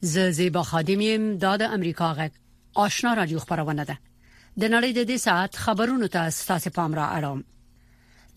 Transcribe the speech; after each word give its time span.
ز 0.00 0.18
زیبا 0.18 0.62
خادمیم 0.62 1.36
دا 1.38 1.56
د 1.56 1.62
امریکا 1.62 2.14
غږ 2.14 2.30
آشنا 2.74 3.14
رادیو 3.14 3.38
خبرونه 3.38 3.84
ده 3.84 3.98
د 4.60 4.64
نړۍ 4.80 4.86
د 4.96 5.04
دې 5.08 5.16
ساعت 5.16 5.56
خبرونو 5.56 6.06
ته 6.08 6.30
ستاسو 6.30 6.70
پام 6.70 6.94
را 6.94 7.06
اړوم 7.16 7.44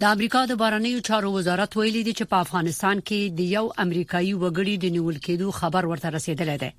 د 0.02 0.06
امریکا 0.06 0.46
د 0.46 0.56
بارنیو 0.56 1.00
چارو 1.00 1.32
وزارت 1.34 1.78
ویلي 1.78 2.04
دی 2.04 2.14
چې 2.14 2.22
په 2.26 2.36
افغانستان 2.38 2.98
کې 3.08 3.22
د 3.40 3.42
یو 3.58 3.72
امریکایي 3.78 4.34
وګړي 4.36 4.76
د 4.84 4.86
نیول 4.96 5.18
کېدو 5.18 5.52
خبر 5.60 5.86
ورته 5.86 6.10
رسیدلی 6.18 6.58
دی 6.62 6.72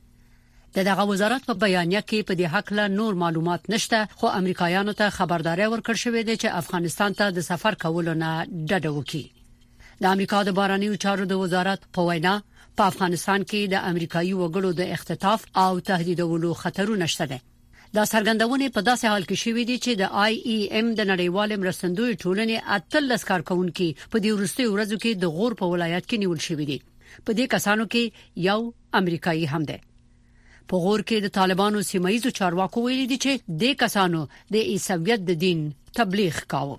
د 0.74 0.78
دغه 0.88 1.02
وزارت 1.10 1.46
په 1.46 1.54
بیانیه 1.64 2.00
کې 2.02 2.24
په 2.28 2.34
دې 2.34 2.46
حق 2.54 2.72
له 2.72 2.88
نور 2.88 3.14
معلومات 3.24 3.70
نشته 3.70 4.08
خو 4.16 4.26
امریکایانو 4.26 4.92
ته 4.92 5.10
خبرداري 5.10 5.66
ورکړ 5.66 5.94
شوې 6.04 6.22
ده 6.28 6.36
چې 6.36 6.44
افغانستان 6.62 7.12
ته 7.18 7.30
د 7.30 7.40
سفر 7.50 7.74
کولو 7.84 8.14
نه 8.14 8.32
ډډه 8.66 8.90
وکړي 8.98 9.24
د 10.02 10.14
امریکا 10.14 10.42
د 10.44 10.50
بارنیو 10.58 10.94
چارو 11.04 11.24
د 11.24 11.32
وزارت 11.44 11.80
په 11.96 12.00
وینا 12.08 12.40
په 12.78 12.82
افغانستان 12.92 13.42
کې 13.50 13.62
د 13.72 13.86
امریکایي 13.92 14.32
وګړو 14.40 14.70
د 14.80 14.92
اختطاف 14.96 15.46
او 15.64 15.72
تهدیدولو 15.90 16.50
خطرونه 16.62 17.06
شته 17.14 17.26
دي 17.32 17.38
دا 17.98 18.02
څرګندونه 18.12 18.66
په 18.74 18.82
داسې 18.88 19.06
حال 19.12 19.24
کې 19.28 19.36
شوې 19.44 19.64
دي 19.70 19.76
چې 19.84 19.92
د 20.00 20.02
آی 20.24 20.34
ای 20.50 20.58
ایم 20.74 20.90
د 20.94 21.00
نړیوال 21.12 21.50
مرستندوی 21.62 22.18
ټولنې 22.22 22.56
اتلس 22.76 23.24
کارکونکو 23.30 23.88
په 24.12 24.16
دې 24.24 24.30
ورستي 24.36 24.66
ورځو 24.74 24.96
کې 25.02 25.10
د 25.22 25.24
غور 25.36 25.52
په 25.60 25.66
ولایت 25.72 26.04
کې 26.10 26.20
نیول 26.22 26.40
شوې 26.48 26.64
دي 26.70 26.78
په 27.24 27.30
دې 27.38 27.46
کسانو 27.54 27.84
کې 27.92 28.04
یو 28.48 28.60
امریکایي 29.00 29.46
هم 29.52 29.62
دی 29.70 29.78
په 30.68 30.76
غور 30.84 31.00
کې 31.08 31.16
د 31.24 31.28
طالبانو 31.38 31.82
سیمایي 31.90 32.20
چارواکو 32.38 32.84
ویلي 32.86 33.06
دي 33.12 33.18
چې 33.24 33.58
د 33.62 33.74
کسانو 33.82 34.20
د 34.52 34.56
ایسویت 34.72 35.20
د 35.30 35.40
دین 35.44 35.60
تبلیغ 35.98 36.36
کاوه 36.54 36.76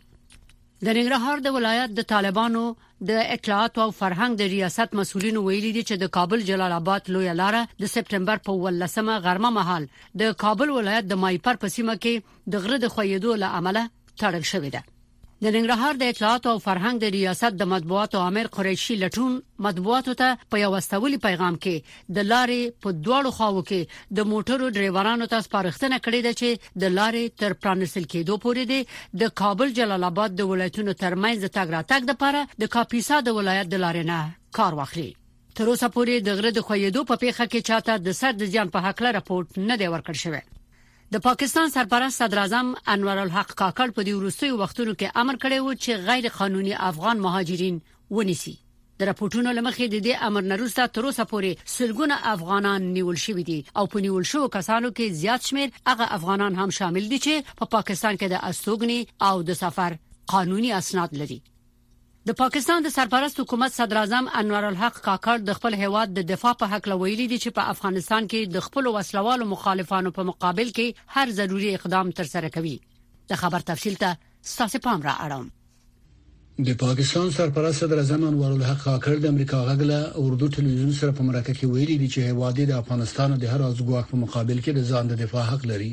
د 0.85 0.95
ننګرهار 0.97 1.37
د 1.45 1.53
ولایت 1.55 1.91
د 1.95 2.01
طالبانو 2.11 2.61
د 3.09 3.17
اطلاعات 3.35 3.73
او 3.83 3.85
فرهنګ 3.99 4.31
د 4.37 4.43
ریاست 4.53 4.89
مسولینو 4.99 5.39
ویلي 5.47 5.71
دي 5.77 5.83
چې 5.89 5.95
د 6.03 6.09
کابل 6.15 6.39
جلال 6.49 6.73
آباد 6.79 7.01
لوی 7.15 7.29
لار 7.41 7.55
د 7.83 7.91
سپټمبر 7.95 8.37
په 8.47 8.51
18مه 8.69 9.15
غرمه 9.25 9.49
مهال 9.57 9.83
د 10.21 10.33
کابل 10.45 10.67
ولایت 10.79 11.05
د 11.11 11.19
مایپر 11.25 11.55
په 11.65 11.75
سیمه 11.75 11.95
کې 12.03 12.13
د 12.55 12.65
غره 12.65 12.77
د 12.85 12.95
خویدو 12.95 13.31
لامل 13.43 13.77
تړل 14.19 14.45
شوې 14.53 14.69
ده 14.77 14.81
د 15.43 15.51
ننګرهار 15.53 15.95
د 15.99 16.09
اطلاعات 16.13 16.47
او 16.49 16.55
فرهنګ 16.63 16.97
د 17.03 17.07
ریاست 17.13 17.55
د 17.59 17.67
مطبوعاتو 17.69 18.19
عامر 18.25 18.49
قریشي 18.57 18.97
لټون 19.03 19.37
مطبوعاتو 19.67 20.13
ته 20.19 20.43
په 20.55 20.61
یو 20.63 20.69
واستولي 20.73 21.17
پیغام 21.23 21.55
کې 21.63 22.13
د 22.17 22.27
لارې 22.31 22.75
په 22.83 22.93
دواړو 23.07 23.31
خواو 23.37 23.63
کې 23.69 24.19
د 24.19 24.27
موټرو 24.33 24.67
ډرایورانو 24.75 25.29
ته 25.31 25.47
سپارښتنه 25.47 25.99
کړې 26.05 26.21
ده 26.27 26.37
چې 26.43 26.79
د 26.85 26.93
لارې 26.99 27.23
تر 27.43 27.57
پرانسل 27.63 28.07
کېدو 28.13 28.37
پورې 28.45 28.93
د 29.23 29.33
کابل 29.43 29.73
جلال 29.81 30.07
آباد 30.11 30.37
د 30.41 30.51
ولایتونو 30.53 30.95
ترمنځ 31.01 31.41
د 31.45 31.53
تګ 31.57 31.75
راتګ 31.77 32.09
لپاره 32.13 32.45
د 32.63 32.71
کاپیسا 32.79 33.21
د 33.29 33.37
ولایت 33.41 33.73
د 33.75 33.83
لارې 33.85 34.11
نه 34.13 34.55
کار 34.61 34.79
واخلي 34.83 35.09
تر 35.59 35.75
اوسه 35.75 35.91
پورې 35.99 36.29
د 36.29 36.37
غره 36.41 36.53
د 36.59 36.67
خویدو 36.71 37.07
په 37.11 37.21
پیخه 37.27 37.49
کې 37.51 37.69
چاته 37.71 38.09
د 38.09 38.19
سر 38.23 38.39
د 38.43 38.53
جان 38.57 38.77
په 38.77 38.87
حق 38.89 38.97
لپاره 39.03 39.19
راپورټ 39.21 39.67
نه 39.71 39.83
دی 39.83 39.91
ورکړ 39.93 40.25
شوی 40.25 40.43
د 41.13 41.19
پاکستان 41.23 41.69
سرپرست 41.69 42.17
صدراعظم 42.17 42.67
انور 42.91 43.17
الحق 43.23 43.49
کاکړ 43.61 43.91
په 43.95 44.03
دې 44.09 44.11
وروستیو 44.19 44.59
وختونو 44.61 44.93
کې 44.99 45.17
امر 45.23 45.39
کړی 45.41 45.57
و 45.63 45.73
چې 45.79 46.05
غیر 46.09 46.27
قانوني 46.35 46.71
افغان 46.89 47.23
مهاجرین 47.25 47.81
ونیسي 48.19 48.53
د 49.01 49.09
راپورټونو 49.09 49.55
لمخې 49.57 49.89
د 49.95 50.05
دې 50.07 50.21
امر 50.29 50.47
نروسته 50.53 50.87
تر 50.99 51.09
اوسه 51.11 51.25
پورې 51.33 51.69
سلګونه 51.73 52.19
افغانان 52.37 52.87
نیول 52.99 53.21
شوې 53.27 53.45
دي 53.51 53.59
او 53.81 53.85
په 53.95 54.05
نیول 54.07 54.29
شوو 54.33 54.51
کسانو 54.57 54.93
کې 54.95 55.19
زیات 55.25 55.51
شمیر 55.51 55.75
هغه 55.93 56.09
افغانان 56.21 56.59
هم 56.63 56.75
شامل 56.81 57.11
دي 57.15 57.21
چې 57.25 57.47
په 57.51 57.63
پا 57.65 57.71
پاکستان 57.77 58.17
کې 58.17 58.33
د 58.33 58.49
استوګنې 58.49 59.31
او 59.31 59.47
د 59.51 59.63
سفر 59.65 60.01
قانوني 60.35 60.75
اسناد 60.81 61.19
لري 61.23 61.39
د 62.29 62.33
پاکستان 62.39 62.83
د 62.85 62.89
سرپرست 62.95 63.39
حکومت 63.39 63.71
صدر 63.75 63.97
اعظم 63.99 64.25
انور 64.39 64.65
الحق 64.65 64.97
کاکړ 65.05 65.37
د 65.45 65.55
خپل 65.59 65.77
هیواد 65.83 66.11
د 66.17 66.25
دفاع 66.31 66.51
په 66.63 66.67
حق 66.73 66.89
لویلي 66.91 67.23
دي 67.31 67.37
چې 67.43 67.55
په 67.59 67.71
افغانستان 67.75 68.27
کې 68.33 68.51
د 68.55 68.65
خپل 68.65 68.89
وسلوالو 68.97 69.47
مخالفانو 69.53 70.11
په 70.17 70.25
مقابل 70.27 70.69
کې 70.75 71.15
هر 71.15 71.31
ضروري 71.39 71.71
اقدام 71.77 72.11
ترسره 72.19 72.51
کوي 72.57 72.73
د 73.31 73.41
خبر 73.45 73.65
تفصیل 73.71 73.95
ته 74.03 74.51
ستاسو 74.51 74.83
پام 74.87 75.01
را 75.07 75.15
اړوم 75.27 75.49
د 76.69 76.77
پاکستان 76.85 77.33
سرپرست 77.39 77.81
صدر 77.85 78.03
اعظم 78.03 78.27
انور 78.29 78.51
الحق 78.59 78.79
کاکړ 78.85 79.25
د 79.25 79.33
امریکا 79.37 79.63
غږله 79.71 80.27
اردو 80.27 80.51
ټلویزیون 80.59 80.93
سره 81.01 81.17
په 81.21 81.27
مرکه 81.31 81.57
کې 81.57 81.73
ویلي 81.73 81.97
دي 82.05 82.11
چې 82.13 82.33
هیواد 82.33 82.63
د 82.73 82.77
افغانستان 82.83 83.35
د 83.47 83.53
هر 83.55 83.67
ازګواک 83.71 84.13
په 84.15 84.23
مقابل 84.27 84.61
کې 84.65 84.79
د 84.79 84.93
ځان 84.93 85.13
د 85.13 85.21
دفاع 85.25 85.49
حق 85.53 85.65
لري 85.75 85.91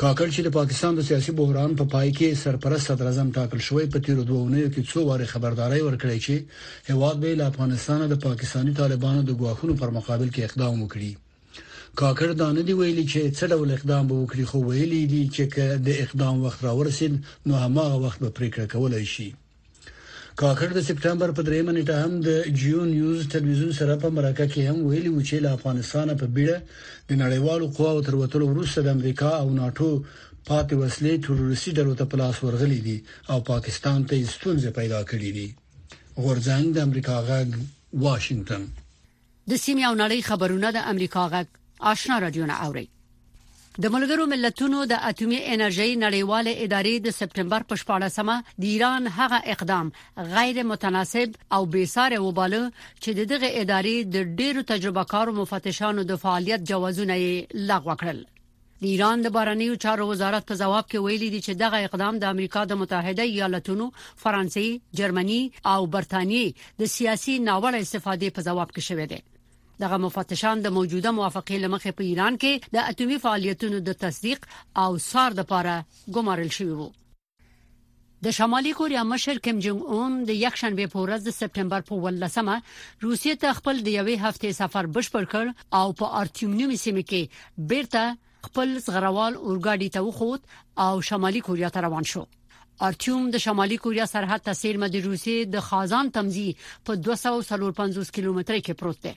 کاکل 0.00 0.28
چې 0.34 0.40
د 0.44 0.48
پاکستان 0.58 0.92
د 0.96 1.02
سیاسي 1.08 1.32
بحران 1.38 1.70
په 1.78 1.84
پا 1.86 1.90
پای 1.94 2.08
کې 2.18 2.34
سرپرست 2.42 2.86
صدر 2.90 3.06
اعظم 3.08 3.28
ټاکل 3.36 3.60
شوی 3.68 3.86
په 3.92 3.98
تیر 4.04 4.16
دوهونیو 4.30 4.70
کې 4.74 4.82
څو 4.90 4.98
واره 5.08 5.26
خبرداري 5.32 5.80
ورکړی 5.84 6.18
چې 6.26 6.34
هواد 6.92 7.16
به 7.22 7.34
له 7.40 7.44
افغانستان 7.52 8.00
د 8.12 8.16
پاکستانی 8.28 8.72
طالبانو 8.80 9.20
د 9.24 9.30
ګواښونو 9.40 9.74
پر 9.82 9.90
مقابل 9.98 10.28
کې 10.34 10.40
اقدام 10.48 10.72
وکړي 10.80 11.10
کاکر 12.00 12.28
دانه 12.40 12.62
دی 12.66 12.74
ویلي 12.80 13.04
چې 13.12 13.20
څه 13.38 13.44
ډول 13.52 13.70
اقدام 13.78 14.04
به 14.10 14.14
وکړي 14.22 14.44
خو 14.50 14.58
ویلي 14.68 15.02
دي 15.12 15.22
چې 15.34 15.42
د 15.88 16.02
اقدام 16.04 16.34
وخت 16.44 16.60
راورسید 16.68 17.12
نو 17.46 17.52
هماغه 17.64 17.96
وخت 18.04 18.18
به 18.22 18.30
پریکړه 18.38 18.66
کولای 18.74 19.04
شي 19.14 19.28
کاکړ 20.40 20.68
د 20.74 20.80
سپټمبر 20.88 21.30
په 21.38 21.42
3 21.46 21.62
منټه 21.68 21.94
هم 22.02 22.12
د 22.26 22.58
جیو 22.60 22.84
نیوز 22.92 23.26
ټلویزیون 23.32 23.72
سره 23.78 23.96
په 24.04 24.08
مرکه 24.18 24.46
کې 24.52 24.62
هم 24.68 24.78
ویلي 24.92 25.10
و 25.12 25.20
چې 25.28 25.36
له 25.46 25.50
افغانستان 25.58 26.12
په 26.22 26.26
بیړه 26.34 26.58
د 27.10 27.20
نړیوالو 27.22 27.66
قواو 27.78 28.04
تر 28.06 28.14
وتلو 28.20 28.46
وروسته 28.52 28.80
د 28.86 28.96
امریکا 28.96 29.30
او 29.40 29.48
ناتو 29.60 29.88
پاتې 30.48 30.74
وسلې 30.82 31.14
تروریستي 31.26 31.70
ډلو 31.78 31.94
ته 32.00 32.04
پلاس 32.14 32.36
ورغلي 32.46 32.80
دي 32.86 32.96
او 33.34 33.38
پاکستان 33.52 34.00
ته 34.12 34.16
ستونزې 34.36 34.70
پیدا 34.80 35.00
کړې 35.10 35.30
دي 35.38 35.48
غورځنګ 36.24 36.66
د 36.78 36.88
امریکا 36.88 37.16
غږ 37.28 37.46
واشنگټن 38.06 38.62
د 39.50 39.52
سیمه 39.64 39.84
او 39.90 39.94
نړۍ 40.02 40.18
خبرونه 40.32 40.68
د 40.78 40.90
امریکا 40.96 41.22
غږ 41.34 41.46
آشنا 41.94 42.16
رادیو 42.24 42.46
نه 42.52 42.56
اوري 42.66 42.86
د 43.80 43.84
ملګرو 43.92 44.24
ملتونو 44.30 44.78
د 44.88 44.96
اټومي 45.10 45.36
انرژي 45.52 45.90
نړیوال 46.04 46.48
ادارې 46.64 46.94
د 47.04 47.08
سپټمبر 47.18 47.62
په 47.70 47.76
14مه 47.82 48.36
د 48.64 48.66
ایران 48.72 49.06
هغه 49.20 49.38
اقدام 49.54 49.90
غیر 50.34 50.58
متناسب 50.72 51.38
او 51.58 51.60
بیساره 51.76 52.18
وباله 52.26 52.60
چې 53.02 53.32
دغه 53.32 53.48
ادارې 53.62 53.96
د 54.18 54.36
ډیرو 54.42 54.66
تجربه 54.72 55.04
کارو 55.14 55.34
مفتشانو 55.40 56.04
د 56.12 56.20
فعالیت 56.26 56.68
جوازونه 56.72 57.16
لغوه 57.72 57.96
کړل 58.04 58.20
د 58.82 58.90
ایران 58.92 59.24
د 59.28 59.34
بارنیو 59.40 59.80
چارو 59.88 60.10
وزارت 60.12 60.48
په 60.54 60.60
جواب 60.64 60.84
کې 60.92 61.10
ویلي 61.10 61.32
دی 61.36 61.40
چې 61.46 61.64
دغه 61.66 61.82
اقدام 61.92 62.20
د 62.24 62.30
امریکا 62.34 62.64
د 62.68 62.80
متحده 62.84 63.28
ایالاتونو 63.34 63.88
فرانسې 64.04 65.00
جرمني 65.02 65.42
او 65.74 65.80
برتانیې 65.98 66.80
د 66.84 66.94
سیاسي 67.00 67.40
ناوړه 67.50 67.78
استفادې 67.86 68.36
په 68.36 68.48
جواب 68.50 68.70
کې 68.74 68.90
شوې 68.92 69.06
ده 69.14 69.31
دغه 69.82 69.96
مفتشان 69.96 70.60
د 70.62 70.66
موجوده 70.76 71.10
موافقه 71.18 71.56
لمخې 71.62 71.92
په 72.00 72.06
ایران 72.08 72.36
کې 72.42 72.74
د 72.74 72.90
اټومي 72.90 73.16
فعالیتونو 73.22 73.78
د 73.86 73.94
تصدیق 74.02 74.44
او 74.82 74.90
سار 75.04 75.36
د 75.38 75.40
لپاره 75.40 76.12
ګمارل 76.16 76.50
شوی 76.56 76.74
وو 76.80 76.86
د 78.26 78.34
شمالي 78.36 78.72
کوریا 78.80 79.02
مشر 79.12 79.38
کیم 79.46 79.62
جونګ 79.64 79.96
اون 79.96 80.18
د 80.28 80.36
یک 80.42 80.58
شنبه 80.60 80.86
په 80.92 81.06
ورځ 81.06 81.22
د 81.28 81.34
سپتمبر 81.38 81.86
په 81.88 81.96
18مه 82.02 82.54
روسیې 83.06 83.40
ته 83.44 83.56
خپل 83.60 83.80
د 83.86 83.88
یوې 83.94 84.26
هفتې 84.26 84.60
سفر 84.60 84.90
بشپړ 84.98 85.30
کړ 85.32 85.80
او 85.80 85.96
په 86.02 86.20
ارتیومنیوم 86.20 86.76
سیمه 86.84 87.04
کې 87.10 87.66
بیرته 87.72 88.04
خپل 88.48 88.76
زغروال 88.86 89.34
اورګاډي 89.40 89.88
ته 89.98 90.06
وخوت 90.06 90.56
او 90.86 90.94
شمالي 91.10 91.42
کوریا 91.48 91.72
ته 91.78 91.84
روان 91.88 92.08
شو 92.12 92.24
ارتیوم 92.90 93.26
د 93.36 93.44
شمالي 93.48 93.82
کوریا 93.88 94.06
سرحد 94.14 94.46
ته 94.48 94.60
سیمه 94.62 94.92
د 94.96 95.04
روسیې 95.10 95.52
د 95.56 95.68
خازان 95.72 96.14
تمځي 96.16 96.48
په 96.86 97.04
250 97.10 98.16
کیلومتر 98.18 98.54
کې 98.54 98.80
پروت 98.84 99.04
دی 99.08 99.14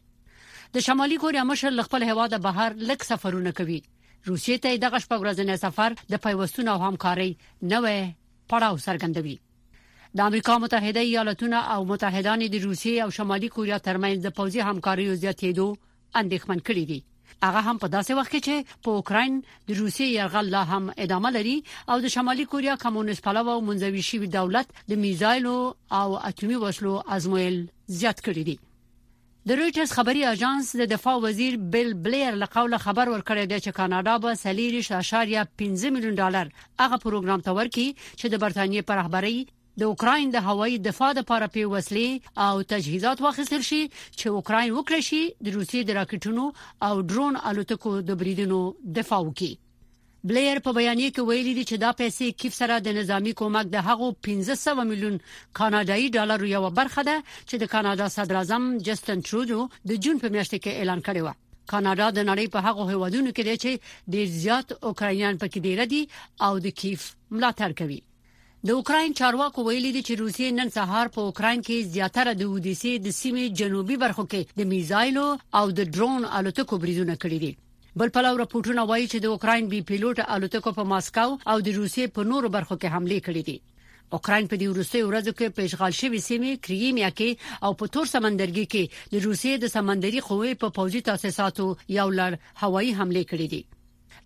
د 0.74 0.78
شمالي 0.88 1.18
کوریا 1.24 1.44
مشر 1.52 1.82
خپل 1.88 2.04
هواده 2.10 2.38
بهر 2.46 2.74
لک 2.92 3.04
سفرونه 3.10 3.52
کوي 3.62 3.80
روسیې 4.30 4.62
ته 4.66 4.78
دغه 4.84 5.00
شپږ 5.06 5.20
ورځې 5.26 5.58
سفر 5.64 5.98
د 6.14 6.24
پیوستون 6.28 6.70
او 6.76 6.78
همکاري 6.86 7.32
نوې 7.74 8.00
پړاو 8.54 8.82
سرګندوي 8.86 9.36
د 10.20 10.32
امریکا 10.32 10.54
متحده 10.64 11.04
ایالاتونه 11.10 11.62
او 11.76 11.80
متحدان 11.94 12.46
د 12.46 12.56
روسیې 12.66 13.04
او 13.08 13.18
شمالي 13.20 13.50
کوریا 13.58 13.80
ترمنځ 13.90 14.18
د 14.28 14.36
پوزي 14.40 14.60
همکاري 14.70 15.08
زیاتېدو 15.22 15.68
اندېښمن 16.24 16.66
کړي 16.68 16.86
دي 16.94 17.00
هغه 17.46 17.62
هم 17.70 17.80
په 17.84 17.88
داسې 17.96 18.18
وخت 18.20 18.32
کې 18.34 18.46
چې 18.48 18.78
په 18.88 19.00
اوکرين 19.00 19.34
د 19.48 19.70
روسیې 19.80 20.14
يرغل 20.20 20.52
لا 20.56 20.62
هم 20.72 20.92
ادامه 21.08 21.32
لري 21.38 21.56
او 21.96 21.98
د 22.06 22.14
شمالي 22.16 22.46
کوریا 22.54 22.76
کمونست 22.86 23.24
پلو 23.28 23.44
او 23.56 23.62
منځوي 23.72 24.04
شوی 24.12 24.28
دولت 24.38 24.74
د 24.94 25.02
میزایلو 25.04 25.58
او 26.04 26.08
اټومي 26.30 26.62
وسلو 26.66 26.96
ازمویل 27.18 27.60
زیات 28.02 28.20
کړي 28.28 28.44
دي 28.52 28.58
د 29.50 29.56
رويټرز 29.58 29.92
خبري 29.96 30.22
اژانس 30.28 30.70
د 30.78 30.86
دفاع 30.92 31.12
وزیر 31.24 31.56
بل 31.74 31.90
بلیر 32.06 32.38
له 32.44 32.46
قوله 32.54 32.78
خبر 32.86 33.10
ورکړی 33.16 33.44
دی 33.50 33.58
چې 33.66 33.76
کاناډا 33.80 34.14
به 34.24 34.38
سلیری 34.44 34.78
شاشاریا 34.88 35.44
15 35.62 35.84
میلیون 35.98 36.16
ډالر 36.24 36.48
هغه 36.62 36.98
پروګرام 37.04 37.44
ته 37.50 37.54
ورکړي 37.60 37.86
چې 38.06 38.34
د 38.36 38.42
برتانیې 38.46 38.88
پر 38.92 38.98
رهبری 39.00 39.36
د 39.84 39.86
اوکرين 39.90 40.32
د 40.38 40.42
هوایي 40.48 40.80
دفاع 40.88 41.10
لپاره 41.20 41.50
پی 41.58 41.66
وسلې 41.66 42.32
او 42.46 42.64
تجهیزات 42.74 43.22
واخیستل 43.28 43.68
شي 43.70 43.84
چې 43.92 44.40
اوکرين 44.40 44.74
وکړي 44.78 45.10
شي 45.12 45.22
د 45.50 45.56
روسي 45.60 45.84
د 45.92 45.98
راکټونو 46.00 46.50
او 46.90 47.06
درون 47.14 47.40
الوتکو 47.54 47.94
د 48.10 48.20
بریدونو 48.24 48.64
دفاع 49.00 49.22
وکړي 49.28 49.52
بلیر 50.30 50.60
په 50.66 50.72
بیانیه 50.75 51.10
کې 51.16 51.24
ویلي 51.25 51.51
دی 51.56 51.63
چې 51.69 51.75
دا 51.81 51.89
پیسې 51.98 52.30
کیف 52.42 52.54
سره 52.60 52.75
د 52.86 52.94
نظامی 52.98 53.31
کومک 53.39 53.68
د 53.74 53.81
هغو 53.88 54.06
1500 54.27 54.86
میلیون 54.92 55.18
کاناډایي 55.60 56.06
ډالر 56.16 56.45
یو 56.54 56.62
برخه 56.80 57.01
ده 57.10 57.18
چې 57.50 57.56
د 57.63 57.69
کاناډا 57.74 58.07
صدر 58.16 58.39
اعظم 58.39 58.63
جستن 58.88 59.19
ترودو 59.27 59.66
د 59.92 60.00
جون 60.06 60.22
په 60.24 60.33
میاشت 60.38 60.56
کې 60.56 60.80
اعلان 60.80 61.04
کړی 61.10 61.22
و 61.24 61.69
کاناډا 61.74 62.07
د 62.16 62.25
نړۍ 62.31 62.48
په 62.56 62.66
هغو 62.68 62.88
هیوادونو 62.92 63.33
کې 63.33 63.44
دی 63.48 63.56
چې 63.63 64.16
ډیر 64.16 64.31
زیات 64.39 64.74
اوکرانیان 64.92 65.39
پکې 65.44 65.63
ډیر 65.68 65.89
دي 65.94 66.01
او 66.48 66.51
د 66.68 66.74
کیف 66.81 67.06
ملاتړ 67.36 67.77
کوي 67.81 67.98
د 68.69 68.72
اوکرين 68.80 69.13
چارواکو 69.22 69.68
ویلي 69.69 69.92
دي 69.98 70.01
چې 70.07 70.19
روسیې 70.24 70.56
نن 70.62 70.74
سهار 70.80 71.12
په 71.19 71.27
اوکرين 71.30 71.62
کې 71.68 71.94
زیاتره 71.98 72.33
د 72.42 72.50
اودیسې 72.50 73.06
د 73.06 73.16
سیمې 73.19 73.62
جنوبي 73.62 74.00
برخو 74.06 74.25
کې 74.33 74.57
د 74.63 74.69
میزایلو 74.74 75.27
او 75.62 75.66
د 75.81 75.94
ډرون 75.98 76.27
الوتکو 76.42 76.81
بریدونه 76.88 77.18
کړي 77.25 77.39
دي 77.45 77.51
بل 78.00 78.10
پلو 78.16 78.32
راپورټونه 78.40 78.84
وایي 78.88 79.06
چې 79.12 79.20
د 79.26 79.32
اوکرين 79.34 79.68
بي 79.74 79.78
پیلوټ 79.90 80.24
الوتکو 80.36 80.72
په 80.78 80.84
ماسکاو 80.94 81.36
او 81.52 81.62
د 81.68 81.76
روسیې 81.76 82.08
په 82.18 82.26
نورو 82.32 82.48
برخو 82.56 82.78
کې 82.78 82.94
حمله 82.96 83.20
کړې 83.28 83.44
دي 83.50 84.16
اوکرين 84.16 84.48
په 84.54 84.58
دې 84.62 84.68
وروستي 84.72 85.04
ورځو 85.10 85.34
کې 85.38 85.54
په 85.60 85.68
اشغال 85.70 85.94
شوی 86.00 86.20
سیمې 86.26 86.64
کریمیا 86.66 87.12
کې 87.20 87.70
او 87.70 87.78
په 87.84 87.92
تور 87.94 88.10
سمندرګي 88.16 88.66
کې 88.74 89.14
د 89.14 89.24
روسیې 89.28 89.62
د 89.62 89.72
سمندري 89.76 90.24
قوې 90.30 90.52
په 90.64 90.76
پوځي 90.80 91.02
تاسیساتو 91.10 91.68
یو 92.00 92.06
لړ 92.20 92.32
هوایي 92.64 92.92
حمله 93.00 93.24
کړې 93.30 93.48
دي 93.54 93.62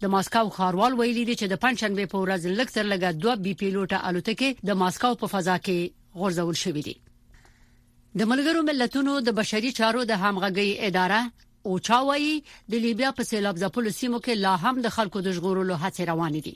د 0.06 0.12
ماسکاو 0.16 0.50
خاروال 0.58 0.98
ویلي 1.02 1.26
دي 1.30 1.36
چې 1.42 1.52
د 1.54 1.62
پنځنبه 1.66 2.12
په 2.14 2.22
ورځ 2.24 2.42
لکثر 2.62 2.90
لګا 2.94 3.12
دوه 3.22 3.36
بي 3.46 3.54
پیلوټه 3.60 4.00
الوتکې 4.10 4.72
د 4.72 4.80
ماسکاو 4.84 5.20
په 5.26 5.34
فضا 5.36 5.58
کې 5.70 6.24
غورځول 6.24 6.58
شوې 6.66 6.84
دي 6.90 6.96
د 8.20 8.30
ملګرو 8.34 8.66
ملتونو 8.72 9.18
د 9.30 9.38
بشري 9.42 9.72
چارو 9.82 10.04
د 10.14 10.20
همغږي 10.26 10.68
اداره 10.90 11.22
اوچا 11.68 12.00
وایي 12.08 12.36
د 12.72 12.74
لیبیا 12.86 13.10
په 13.20 13.24
سیلاب 13.30 13.58
ځپلو 13.62 13.92
سیمو 13.96 14.20
کې 14.26 14.44
لا 14.46 14.52
هم 14.66 14.78
د 14.84 14.92
خلکو 14.98 15.22
د 15.24 15.34
ژغورلو 15.38 15.78
هڅې 15.82 16.06
روانې 16.12 16.42
دي 16.48 16.56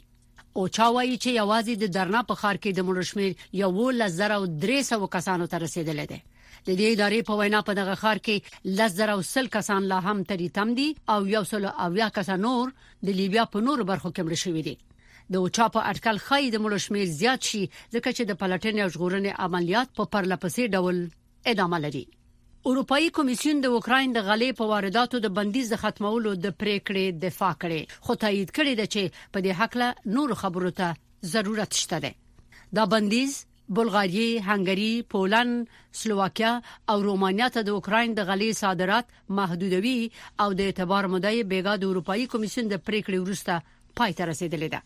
اوچا 0.62 0.88
وایي 0.96 1.18
چې 1.24 1.36
یوازې 1.42 1.74
د 1.82 1.92
درنا 1.96 2.22
په 2.30 2.40
خار 2.42 2.58
کې 2.58 2.78
د 2.78 2.88
مړشمیر 2.90 3.34
یو 3.62 3.90
لزر 4.04 4.36
او 4.38 4.44
300 4.68 5.02
کسانو 5.18 5.48
ته 5.54 5.60
رسیدلې 5.66 6.08
ده 6.12 6.20
د 6.68 6.80
دې 6.80 6.88
ادارې 6.96 7.28
په 7.30 7.38
وینا 7.42 7.62
په 7.70 7.78
دغه 7.82 7.96
خار 8.06 8.22
کې 8.28 8.72
لزر 8.82 9.14
او 9.16 9.20
سل 9.34 9.52
کسان 9.58 9.90
لا 9.94 10.00
هم 10.08 10.18
ترې 10.32 10.56
تم 10.60 10.74
دي 10.80 10.88
او 11.16 11.20
یو 11.36 11.44
سل 11.52 11.68
او 11.74 11.90
یا 12.02 12.10
کسان 12.20 12.42
نور 12.48 12.74
د 13.08 13.18
لیبیا 13.22 13.46
په 13.56 13.66
نور 13.70 13.86
برخو 13.94 14.12
کې 14.16 14.26
مړ 14.26 14.44
شوی 14.46 14.66
دي 14.70 14.76
د 15.34 15.44
اوچا 15.44 15.70
په 15.78 15.88
اټکل 15.94 16.24
خای 16.30 16.50
د 16.56 16.64
مړشمیر 16.66 17.12
زیات 17.20 17.52
شي 17.52 17.64
ځکه 17.68 18.10
چې 18.18 18.24
د 18.32 18.42
پلاتین 18.44 18.84
او 18.86 18.90
ژغورنې 18.98 19.40
عملیات 19.48 19.96
په 19.98 20.12
پرله 20.16 20.40
پسې 20.44 20.72
ډول 20.78 21.04
ادامه 21.56 21.80
لري 21.88 22.06
اروپאي 22.72 23.08
کمیسیون 23.16 23.58
د 23.64 23.74
اوکرين 23.78 24.12
د 24.18 24.22
غلې 24.26 24.46
په 24.58 24.66
وارداتو 24.68 25.20
د 25.24 25.30
بندیز 25.40 25.72
د 25.72 25.80
ختمولو 25.80 26.32
د 26.44 26.54
پریکړې 26.62 27.08
دفاع 27.24 27.50
کړې 27.64 27.80
خو 28.06 28.16
تایید 28.22 28.54
کړې 28.58 28.76
ده 28.80 28.86
چې 28.94 29.34
په 29.34 29.44
دې 29.46 29.58
حق 29.62 29.76
له 29.82 29.90
نور 30.18 30.34
خبرو 30.44 30.72
ته 30.78 31.34
ضرورت 31.34 31.80
شته 31.82 32.00
ده 32.06 32.12
دا 32.80 32.84
بندیز 32.94 33.34
بلغاری، 33.80 34.30
هنګری، 34.48 34.94
پولند، 35.16 35.54
سلوواکیا 36.04 36.54
او 36.94 36.98
رومانیا 37.10 37.48
ته 37.58 37.62
د 37.68 37.80
اوکرين 37.82 38.10
د 38.20 38.30
غلې 38.32 38.50
صادرات 38.64 39.08
محدودوي 39.42 40.00
او 40.46 40.50
د 40.62 40.72
اعتبار 40.72 41.04
مدعي 41.18 41.40
بیګا 41.54 41.74
د 41.84 41.94
اروپאי 41.94 42.24
کمیسیون 42.38 42.66
د 42.74 42.84
پریکړې 42.86 43.18
وروسته 43.24 43.54
پای 44.02 44.12
ته 44.22 44.34
رسیدلې 44.34 44.70
ده 44.78 44.82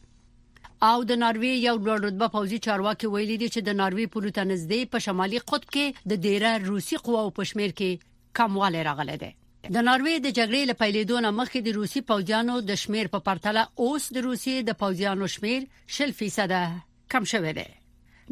او 0.86 1.04
د 1.10 1.18
ناروی 1.20 1.52
یو 1.58 1.76
لوړ 1.86 2.00
رتبه 2.08 2.28
پوځي 2.34 2.58
چارواکي 2.66 3.08
ویلي 3.14 3.38
دي 3.44 3.48
چې 3.54 3.60
د 3.70 3.78
ناروی 3.80 4.06
پلوته 4.16 4.44
نږدې 4.52 4.82
په 4.96 5.00
شمالي 5.06 5.40
قطب 5.52 5.70
کې 5.76 6.06
د 6.12 6.22
ډیره 6.26 6.52
روسي 6.68 6.98
قواو 7.08 7.34
په 7.40 7.50
شمیر 7.52 7.72
کې 7.80 8.06
کمواله 8.42 8.84
راغله 8.90 9.16
ده 9.24 9.72
د 9.78 9.88
ناروی 9.88 10.14
د 10.20 10.28
جګړې 10.38 10.62
له 10.72 10.76
پیلېدونه 10.84 11.28
مخکې 11.40 11.60
د 11.64 11.78
روسي 11.80 12.02
پوځیانو 12.12 12.56
د 12.70 12.80
شمیر 12.84 13.10
په 13.16 13.24
پرتله 13.30 13.64
اوس 13.88 14.06
د 14.20 14.28
روسي 14.28 14.56
د 14.70 14.80
پوځیانو 14.84 15.26
شمیر 15.36 15.68
0% 15.98 16.80
کم 17.16 17.24
شوی 17.36 17.54
دی 17.62 17.68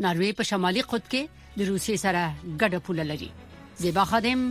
ناروی 0.07 0.31
په 0.39 0.43
شمالي 0.53 0.85
قطب 0.93 1.09
کې 1.11 1.59
د 1.59 1.73
روسي 1.73 1.97
سره 2.05 2.23
ګډه 2.61 2.85
پوله 2.89 3.09
لري 3.13 3.31
زیبا 3.85 4.05
خادم 4.15 4.47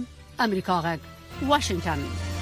امریکا 0.48 0.80
غک 0.88 1.10
واشنگټن 1.50 2.32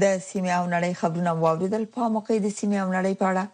د 0.00 0.04
سیمه 0.28 0.52
او 0.58 0.64
نړۍ 0.74 0.92
خبرونه 1.00 1.30
واوریدل 1.42 1.82
په 1.94 2.02
موقع 2.14 2.34
د 2.42 2.46
سیمه 2.58 2.76
او 2.84 2.88
نړۍ 2.96 3.14
په 3.20 3.24
اړه 3.32 3.44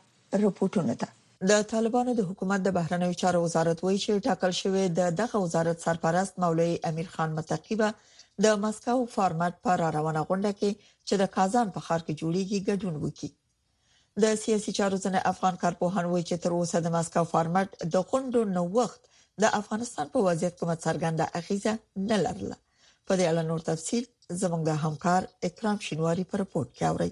رپورټونه 0.45 0.93
ده 1.03 1.09
د 1.51 1.65
طالبانو 1.73 2.13
د 2.19 2.29
حکومت 2.31 2.61
د 2.65 2.69
بهرنیو 2.77 3.19
چارو 3.23 3.39
وزارت 3.45 3.79
وایي 3.85 3.99
چې 4.05 4.23
ټاکل 4.27 4.53
شوی 4.61 4.85
د 4.99 5.11
دغه 5.21 5.37
وزارت 5.45 5.77
سرپرست 5.87 6.35
مولوی 6.45 6.75
امیر 6.91 7.09
خان 7.15 7.31
متقیبه 7.39 7.89
د 8.47 8.57
مسکو 8.67 8.97
فارمټ 9.15 9.55
پر 9.65 9.79
روانه 9.97 10.23
غونډه 10.29 10.53
کې 10.61 10.71
چې 11.09 11.15
د 11.23 11.33
کازان 11.39 11.67
په 11.75 11.81
ښار 11.87 12.01
کې 12.07 12.15
جوړیږي 12.21 12.59
ګډون 12.69 12.95
وکړي 13.05 13.31
د 14.27 14.39
سیاسي 14.45 14.73
چارو 14.79 15.03
ځنه 15.05 15.21
افغان 15.33 15.61
کارپوهان 15.65 16.05
وایي 16.11 16.25
چې 16.31 16.41
تر 16.45 16.51
اوسه 16.61 16.79
د 16.87 16.95
مسکو 16.99 17.25
فارمټ 17.33 17.69
د 17.95 18.09
غونډو 18.11 18.43
نو 18.57 18.63
وخت 18.79 19.01
د 19.43 19.55
افغانستان 19.61 20.07
په 20.17 20.27
وضعیت 20.31 20.59
کومه 20.61 20.77
څرګنده 20.87 21.27
اغیزه 21.41 21.75
نه 22.11 22.17
لرله 22.27 22.57
په 23.13 23.15
دې 23.19 23.25
اړه 23.33 23.43
نور 23.51 23.61
تفصيل 23.71 24.05
زموږ 24.41 24.63
د 24.65 24.71
همکار 24.85 25.23
اکرام 25.49 25.77
شینواری 25.87 26.25
پر 26.31 26.39
رپورت 26.43 26.69
کې 26.77 26.85
اورئ 26.91 27.11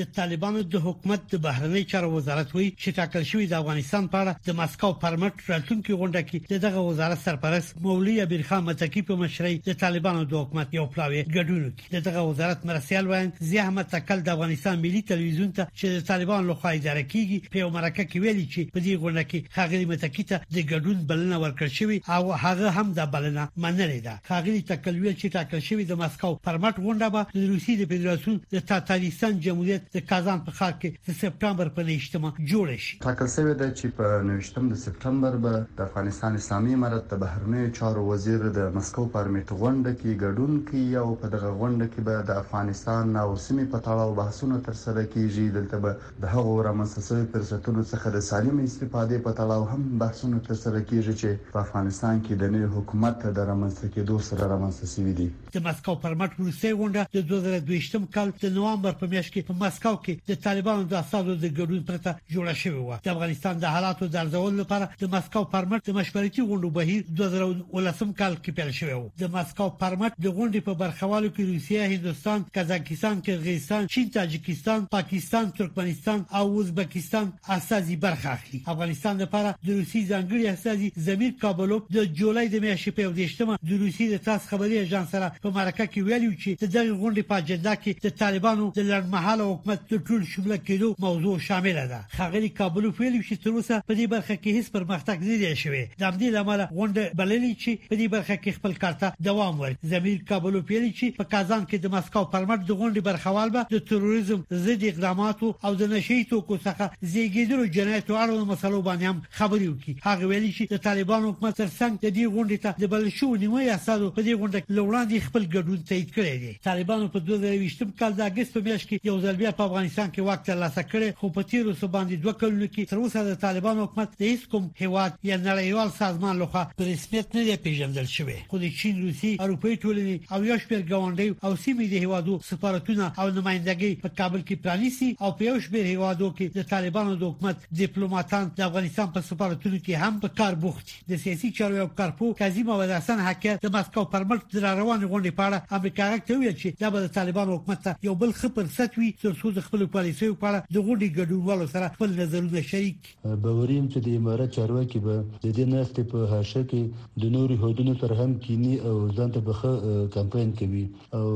د 0.00 0.04
طالبانو 0.18 0.60
د 0.72 0.76
حکومت 0.86 1.20
د 1.32 1.34
بهرنی 1.46 1.82
چارو 1.90 2.08
وزارت 2.12 2.48
وی 2.54 2.68
چې 2.82 2.94
ټاکل 2.98 3.24
شوی 3.30 3.44
د 3.50 3.54
افغانستان 3.60 4.04
په 4.12 4.16
اړه 4.22 4.32
د 4.46 4.56
مسکو 4.60 4.88
پرمټ 5.02 5.34
راتلونکي 5.52 5.98
غونډه 6.00 6.22
کې 6.30 6.60
دغه 6.64 6.80
وزارت 6.86 7.20
سرپرست 7.26 7.76
مولوی 7.84 8.14
ابیر 8.24 8.42
خان 8.48 8.64
متکی 8.68 9.02
په 9.10 9.18
مشرۍ 9.20 9.60
د 9.68 9.76
طالبانو 9.82 10.24
د 10.32 10.40
حکومت 10.44 10.74
یو 10.78 10.86
پلاوی 10.96 11.20
ګډون 11.36 11.60
وکړ 11.68 12.02
دغه 12.08 12.24
وزارت 12.30 12.64
مرسیال 12.72 13.10
وایي 13.12 13.28
زی 13.50 13.60
احمد 13.66 13.90
تکل 13.94 14.24
د 14.24 14.32
افغانستان 14.38 14.82
ملي 14.86 15.04
ټلویزیون 15.12 15.52
ته 15.60 15.68
چې 15.76 15.86
د 15.98 16.02
طالبانو 16.10 16.50
لخوا 16.50 16.74
اداره 16.80 17.04
کیږي 17.12 17.54
په 17.54 17.62
یو 17.62 17.70
مرکه 17.78 18.04
کې 18.10 18.20
ویلي 18.26 18.46
چې 18.48 18.62
په 18.74 18.80
دې 18.86 18.94
غونډه 19.02 19.24
کې 19.30 19.54
خاغلی 19.54 19.90
متکی 19.92 20.24
ته 20.32 20.36
د 20.56 20.58
ګډون 20.72 21.06
بلنه 21.12 21.40
ورکړ 21.44 21.68
شوی 21.78 22.00
او 22.16 22.22
هغه 22.48 22.74
هم 22.80 22.92
د 23.00 23.08
بلنه 23.16 23.46
منلې 23.62 24.00
ده 24.08 24.14
خاغلی 24.32 24.66
تکل 24.74 24.98
ویل 25.06 25.16
چې 25.22 25.32
ټاکل 25.38 25.64
شوی 25.70 25.86
د 25.94 26.02
مسکو 26.04 26.34
پرمټ 26.48 26.76
غونډه 26.84 27.08
به 27.14 27.32
د 27.38 27.40
روسي 27.54 27.78
د 27.84 27.90
فدراسیون 27.94 28.42
د 28.58 28.66
تاتاریستان 28.74 29.40
جمهوریت 29.48 29.82
دولت 29.92 30.04
د 30.04 30.08
کازان 30.10 30.38
په 30.46 30.52
خاک 30.58 30.76
کې 30.82 30.90
د 31.06 31.10
سپتمبر 31.22 31.66
په 31.78 31.82
لښتمه 31.88 32.28
جوړ 32.50 32.68
شي 32.84 32.94
ټاکل 33.06 33.28
شوی 33.34 33.54
دی 33.62 33.68
چې 33.78 33.86
په 33.98 34.04
9 34.28 34.70
د 34.72 34.76
سپتمبر 34.84 35.32
به 35.44 35.52
د 35.78 35.80
افغانستان 35.88 36.32
اسلامي 36.40 36.72
امارت 36.76 37.04
د 37.10 37.14
بهرنیو 37.24 37.72
چارو 37.78 38.02
وزیر 38.10 38.40
د 38.58 38.60
مسکو 38.76 39.04
پرمټ 39.16 39.48
غونډه 39.60 39.92
کې 40.00 40.20
ګډون 40.24 40.52
کوي 40.68 40.90
او 41.02 41.08
په 41.22 41.26
دغه 41.34 41.50
غونډه 41.60 41.86
کې 41.92 42.00
به 42.06 42.14
د 42.28 42.30
افغانستان 42.44 43.06
او 43.24 43.30
سیمې 43.46 43.66
په 43.74 43.78
تړاو 43.86 44.16
بحثونه 44.20 44.56
ترسره 44.68 45.04
کیږي 45.14 45.44
دلته 45.58 45.76
به 45.84 45.90
د 46.22 46.24
هغو 46.36 46.52
رامنځته 46.68 47.30
فرصتونو 47.34 47.82
څخه 47.92 48.06
د 48.16 48.18
سالم 48.30 48.56
استفادې 48.68 49.18
په 49.26 49.32
تړاو 49.40 49.70
هم 49.72 49.82
بحثونه 50.04 50.38
ترسره 50.48 50.80
کیږي 50.90 51.12
چې 51.22 51.30
په 51.54 51.58
افغانستان 51.66 52.14
کې 52.24 52.32
د 52.42 52.44
نوي 52.54 52.70
حکومت 52.78 53.16
د 53.38 53.38
رامنځته 53.52 53.86
کېدو 53.94 54.16
سره 54.30 54.42
رامنځته 54.54 54.86
شوی 54.94 55.12
دی 55.20 55.28
د 55.54 55.60
مسکو 55.64 55.92
پرمټ 56.04 56.32
روسي 56.44 56.70
غونډه 56.78 57.02
د 57.14 57.20
2022م 57.30 58.06
کال 58.14 58.30
د 58.44 58.54
نوامبر 58.54 58.94
په 59.00 59.08
میاشت 59.12 59.32
کې 59.34 59.46
په 59.50 59.56
مسکو 59.62 59.92
کې 60.06 60.30
د 60.30 60.38
طالبانو 60.46 60.86
د 60.92 60.96
اساسو 61.02 61.34
د 61.44 61.52
ګډون 61.58 61.82
پرته 61.90 62.10
جوړه 62.34 62.54
شوې 62.62 62.80
و 62.86 62.96
د 63.04 63.12
افغانستان 63.14 63.60
د 63.64 63.74
حالاتو 63.74 64.08
درځول 64.16 64.58
لپاره 64.60 64.88
د 65.02 65.10
مسکو 65.12 65.42
پرمټ 65.52 65.84
د 65.88 65.96
مشورتي 65.98 66.46
غونډو 66.48 66.70
بهیر 66.78 67.04
2019 67.20 68.12
کال 68.22 68.36
کې 68.38 68.56
پیل 68.58 68.72
شوې 68.80 68.98
و 69.02 69.22
د 69.22 69.30
مسکو 69.36 69.68
پرمټ 69.84 70.10
د 70.24 70.26
غونډې 70.36 70.66
په 70.70 70.78
برخوالو 70.82 71.30
کې 71.36 71.50
روسیا، 71.52 71.86
هندستان، 71.94 72.46
کازاکستان، 72.58 73.22
قرغیزستان، 73.28 73.88
چین، 73.98 74.10
تاجکستان، 74.18 74.84
پاکستان، 74.96 75.52
ترکمنستان 75.60 76.26
او 76.40 76.44
ازبکستان 76.64 77.32
اساسي 77.60 78.00
برخه 78.08 78.32
اخلي 78.38 78.62
افغانستان 78.76 79.22
لپاره 79.26 79.54
د 79.68 79.70
روسي 79.78 80.04
ځنګړي 80.10 80.52
اساسي 80.56 80.92
زمير 81.10 81.32
کابلوف 81.46 81.88
د 82.00 82.10
جولای 82.22 82.52
د 82.56 82.66
میاشتې 82.68 83.00
په 83.00 83.16
18مه 83.16 83.72
د 83.72 83.82
روسي 83.86 84.12
د 84.16 84.22
تاس 84.28 84.50
خبري 84.52 84.82
اژانس 84.84 85.12
سره 85.18 85.32
په 85.44 85.52
مرکه 85.54 85.84
کې 85.86 86.02
ویلي 86.08 86.28
چې 86.42 86.50
د 86.60 86.64
دغه 86.74 86.92
غونډې 87.00 87.22
په 87.30 87.34
اجنډا 87.40 87.72
کې 87.82 87.92
د 88.02 88.12
طالبانو 88.20 88.66
د 88.76 88.84
لړمحاله 88.90 89.48
حکومت 89.48 89.80
د 89.92 89.96
ټول 90.08 90.20
شموله 90.32 90.56
کېدو 90.68 90.88
موضوع 91.04 91.32
شامل 91.46 91.80
ده 91.90 91.98
خغلی 92.20 92.48
کابل 92.60 92.86
ویلي 93.00 93.20
چې 93.26 93.42
تر 93.42 93.50
اوسه 93.58 93.76
په 93.88 93.92
دې 93.98 94.06
برخه 94.14 94.36
کې 94.42 94.56
هیڅ 94.58 94.68
پرمختګ 94.76 95.16
نه 95.24 95.36
دی 95.42 95.50
شوی 95.62 95.82
د 96.04 96.14
دې 96.22 96.30
لامل 96.36 96.60
غونډه 96.78 97.02
بللې 97.20 97.50
چې 97.64 97.72
په 97.90 97.96
دې 98.00 98.06
برخه 98.14 98.36
کې 98.44 98.56
خپل 98.58 98.72
کارته 98.84 99.06
دوام 99.28 99.60
ورکړي 99.64 99.90
زمير 99.94 100.22
کابل 100.32 100.54
ویلي 100.58 100.90
چې 101.00 101.20
په 101.20 101.28
کازان 101.36 101.62
کې 101.68 101.76
د 101.86 101.92
مسکو 101.96 102.24
پرمټ 102.36 102.60
د 102.64 102.72
غونډې 102.80 103.00
برخوال 103.10 103.52
به 103.58 103.68
د 103.74 103.84
تروریزم 103.92 104.40
ضد 104.70 104.88
اقداماتو 104.92 105.52
او 105.70 105.74
د 105.82 105.92
نشي 105.96 106.18
توکو 106.32 106.60
څخه 106.68 107.04
زیږیدلو 107.10 107.74
جنایتو 107.76 108.18
اړوند 108.22 108.52
مسلو 108.56 108.82
باندې 108.88 109.04
هم 109.10 109.22
خبري 109.42 109.68
وکړي 109.68 109.94
هغه 110.08 110.24
ویلي 110.32 110.52
چې 110.56 110.64
د 110.78 110.82
طالبانو 110.88 111.30
حکومت 111.36 111.62
تر 111.62 111.70
څنګ 111.78 111.92
د 112.04 112.18
دې 112.18 112.24
غونډې 112.34 112.58
ته 112.64 112.70
د 112.86 112.92
بل 112.96 113.08
شو 113.20 113.30
نیمه 113.44 113.68
یا 113.70 113.78
سالو 113.88 114.10
په 114.16 114.22
دې 114.26 114.32
غونډه 114.40 114.60
کې 114.64 114.80
لوړاندې 114.80 115.18
خپل 115.34 115.46
ګډون 115.58 115.78
تایید 115.90 116.10
کړی 116.16 116.32
دی 116.40 116.52
طالبانو 116.64 117.06
په 117.14 117.18
2023م 117.28 117.88
کال 118.00 118.12
د 118.16 118.20
اگست 118.32 118.52
په 118.56 118.60
میاشت 118.66 118.88
کې 118.88 119.08
یو 119.10 119.14
ځل 119.22 119.38
بیا 119.38 119.50
په 119.60 119.64
افغانستان 119.70 120.10
کې 120.10 120.26
وخت 120.26 120.44
ترلاسه 120.48 120.82
کړی 120.90 121.20
خو 121.22 121.30
په 121.38 121.46
تیرو 121.52 121.72
څو 121.80 121.88
باندې 121.96 122.16
دوه 122.26 122.34
کلونو 122.42 122.68
کې 122.74 122.90
تر 122.92 123.00
اوسه 123.04 123.22
د 123.28 123.38
طالبانو 123.44 123.86
حکومت 123.86 124.12
د 124.12 124.22
هیڅ 124.26 124.44
کوم 124.52 124.68
هیواد 124.82 125.16
یا 125.30 125.38
نړیوال 125.38 125.90
سازمان 125.96 126.38
لخوا 126.42 126.62
په 126.82 126.88
رسمیت 126.90 127.34
نه 127.38 127.42
دی 127.48 127.56
پیژندل 127.64 128.06
شوی 128.12 128.36
خو 128.52 128.60
د 128.66 128.72
چین 128.82 129.00
روسي 129.06 129.32
اروپאי 129.48 129.80
ټولنې 129.80 130.14
او 130.32 130.38
یو 130.50 130.60
شمېر 130.66 130.86
ګاونډي 130.92 131.26
او 131.46 131.52
سیمې 131.64 131.90
د 131.94 132.04
هیوادو 132.06 132.38
سفارتونه 132.50 133.10
او 133.24 133.26
نمائندګۍ 133.32 134.00
په 134.04 134.16
کابل 134.22 134.46
کې 134.46 134.62
پرانیسي 134.68 135.10
او 135.22 135.32
په 135.42 135.46
یو 135.50 135.56
شمېر 135.66 135.90
هیوادو 135.94 136.30
کې 136.36 136.60
د 136.60 136.70
طالبانو 136.74 137.18
د 137.24 137.34
حکومت 137.34 137.66
ډیپلوماټان 137.82 138.54
د 138.62 138.68
افغانستان 138.70 139.12
په 139.18 139.28
سفارتونو 139.32 139.74
کې 139.82 140.06
هم 140.06 140.24
په 140.28 140.38
کار 140.44 140.62
بوخت 140.68 140.86
دي 140.94 141.02
د 141.16 141.22
سیاسي 141.26 141.52
چارو 141.60 141.82
یو 141.84 141.90
کارپو 142.04 142.32
کاظم 142.44 142.72
اولحسن 142.78 143.26
حکه 143.30 143.58
د 143.68 143.76
مسکو 143.80 144.08
پرمټ 144.16 144.58
در 144.68 144.82
روان 144.84 145.06
غونډه 145.08 145.22
غونډې 145.24 145.40
په 145.40 145.44
اړه 145.48 145.58
امریکا 145.78 146.02
راکته 146.12 146.32
ویل 146.38 146.56
چې 146.62 146.68
دا 146.82 146.88
به 146.92 146.98
د 147.04 147.08
طالبان 147.18 147.46
حکومت 147.56 147.80
ته 147.84 147.90
یو 148.06 148.14
بل 148.22 148.30
خبرست 148.40 148.92
وي 148.98 149.10
ترڅو 149.22 149.48
د 149.56 149.60
خپل 149.66 149.80
پالیسیو 149.96 150.34
په 150.42 150.46
اړه 150.50 150.58
د 150.76 150.76
غونډې 150.86 151.14
ګډونوالو 151.18 151.66
سره 151.74 151.92
خپل 151.96 152.10
نظرونه 152.20 152.62
شریک 152.72 152.98
باوریم 153.44 153.84
چې 153.92 153.98
د 154.06 154.08
امارات 154.20 154.52
چارواکي 154.56 154.98
به 155.06 155.14
د 155.44 155.46
دې 155.56 155.64
ناستې 155.74 156.02
په 156.12 156.18
حاشیه 156.32 156.62
کې 156.70 156.82
د 157.22 157.24
نورو 157.36 157.60
هودونو 157.62 157.94
تر 158.04 158.12
هم 158.20 158.32
کینی 158.46 158.74
او 158.88 158.94
ځان 159.16 159.30
ته 159.36 159.40
بخه 159.48 159.72
کمپاین 160.18 160.50
کوي 160.60 160.84
او 161.20 161.26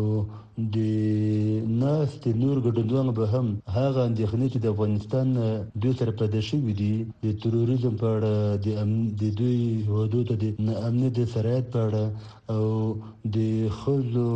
د 0.74 0.78
ناس 1.80 2.08
د 2.24 2.34
نور 2.42 2.56
ګډونوالو 2.66 3.12
به 3.18 3.26
هم 3.34 3.46
هغه 3.76 4.00
اندېښنې 4.10 4.46
چې 4.52 4.58
د 4.60 4.66
افغانستان 4.74 5.26
دوی 5.82 5.92
سره 5.98 6.10
پیدا 6.20 6.40
شوې 6.48 6.72
دي 6.80 6.94
د 7.24 7.26
تروریزم 7.42 7.94
په 8.02 8.06
اړه 8.16 8.34
د 8.66 8.68
د 9.20 9.22
دوی 9.38 9.60
حدودو 9.88 10.34
د 10.42 10.46
امنیت 10.88 11.12
د 11.16 11.20
سرایت 11.34 11.64
په 11.74 11.78
اړه 11.86 12.04
او 12.54 12.64
د 13.36 13.38
خلکو 13.78 14.28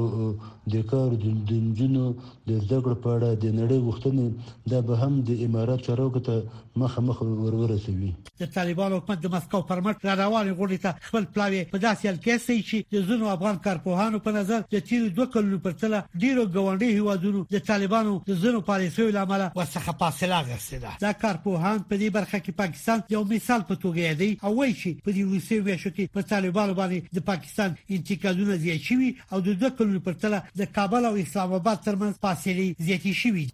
د 0.72 0.74
کار 0.90 1.10
د 1.22 1.26
دنجونو 1.50 2.04
د 2.48 2.50
زده 2.64 2.78
کړو 2.84 2.94
په 3.02 3.08
اړه 3.14 3.28
د 3.42 3.46
نړۍ 3.58 3.78
غوښتنې 3.86 4.26
د 4.70 4.84
به 4.86 4.94
هم 5.02 5.12
د 5.28 5.30
امارات 5.46 5.84
چارواکو 5.86 6.20
ته 6.28 6.62
مخامخ 6.82 7.18
ورورسوي 7.26 8.12
د 8.40 8.46
طالبانو 8.56 8.96
حکومت 8.98 9.20
د 9.24 9.30
مسکو 9.34 9.60
پرمټ 9.68 10.04
را 10.08 10.14
روان 10.20 10.48
غوړي 10.60 10.78
ته 10.84 10.90
خپل 11.08 11.24
پلاوی 11.36 11.60
په 11.74 11.78
داسې 11.84 12.02
حال 12.08 12.18
کې 12.24 12.44
سي 12.46 12.56
چې 12.68 12.86
د 12.94 13.04
زونو 13.10 13.28
افغان 13.34 13.58
کارپوهانو 13.66 14.18
په 14.26 14.30
نظر 14.38 14.64
د 14.74 14.80
تیر 14.88 15.04
دوه 15.18 15.26
کلونو 15.34 15.58
پرتله 15.66 16.00
ډیرو 16.24 16.46
غونډي 16.54 16.88
هیوادونو 16.98 17.44
د 17.56 17.64
طالبانو 17.70 18.16
د 18.30 18.38
زونو 18.44 18.60
پالیسیو 18.72 19.14
لامل 19.18 19.44
وسخه 19.60 19.94
فاصله 20.02 20.40
غسیده 20.50 20.96
دا 21.04 21.12
کارپوهان 21.24 21.80
په 21.92 22.00
دې 22.00 22.18
برخه 22.18 22.38
کې 22.44 22.60
پاکستان 22.62 23.06
یو 23.16 23.22
مثال 23.34 23.64
په 23.70 23.80
توګه 23.82 24.10
یادي 24.10 24.30
او 24.44 24.54
وایي 24.58 24.74
چې 24.80 25.06
په 25.06 25.16
دې 25.16 25.22
روسي 25.32 25.60
ویشو 25.60 25.94
کې 25.96 26.18
په 26.18 26.28
طالبانو 26.34 26.76
باندې 26.80 27.18
د 27.20 27.26
پاکستان 27.30 27.78
انتقادونه 27.98 28.60
زیات 28.66 28.90
شوي 28.92 29.14
او 29.32 29.42
د 29.50 29.58
دوه 29.64 29.76
کلونو 29.80 30.04
پرتله 30.10 30.42
د 30.64 30.72
کابل 30.80 31.10
او 31.12 31.16
اسلام 31.26 31.58
آباد 31.62 31.86
ترمنځ 31.88 32.22
فاصله 32.32 32.66
زیاتې 32.86 33.12
شوې 33.22 33.46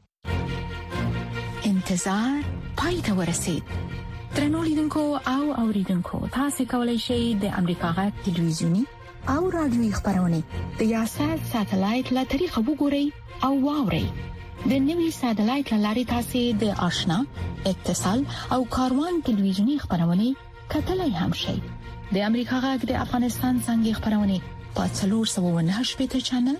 انتظار 1.71 2.39
پای 2.81 2.97
ته 3.07 3.13
ورسید 3.21 3.65
ترنو 4.35 4.61
لیدونکو 4.69 5.03
او 5.35 5.43
اوریدونکو 5.63 6.17
تاسو 6.37 6.61
کولی 6.73 6.99
شئ 7.07 7.21
د 7.45 7.47
امریکا 7.61 7.89
غږ 7.99 8.13
تلویزیونی 8.27 8.83
او 9.35 9.41
رادیوي 9.57 9.91
خبرونه 9.99 10.41
د 10.83 10.85
یاشر 10.95 11.37
ساتلایت 11.55 12.07
له 12.19 12.23
طریقو 12.37 12.61
وګورئ 12.69 13.07
او 13.49 13.53
واورئ 13.67 14.07
د 14.67 14.73
نوي 14.89 15.11
ساتلایت 15.23 15.67
لاري 15.87 16.05
تاسو 16.13 16.43
د 16.63 16.65
آشنا 16.91 17.19
اتصال 17.73 18.21
او 18.59 18.61
کاروان 18.79 19.15
تلویزیونی 19.33 19.77
خبرونه 19.89 20.27
کتلای 20.77 21.13
هم 21.21 21.33
شئ 21.45 21.57
د 22.15 22.17
امریکا 22.29 22.57
غږ 22.67 22.81
د 22.93 22.95
افغانستان 23.05 23.55
څنګه 23.67 23.93
خبرونه 24.01 24.37
پاتلور 24.81 25.25
798 25.37 25.99
پټ 26.03 26.13
چنل 26.33 26.57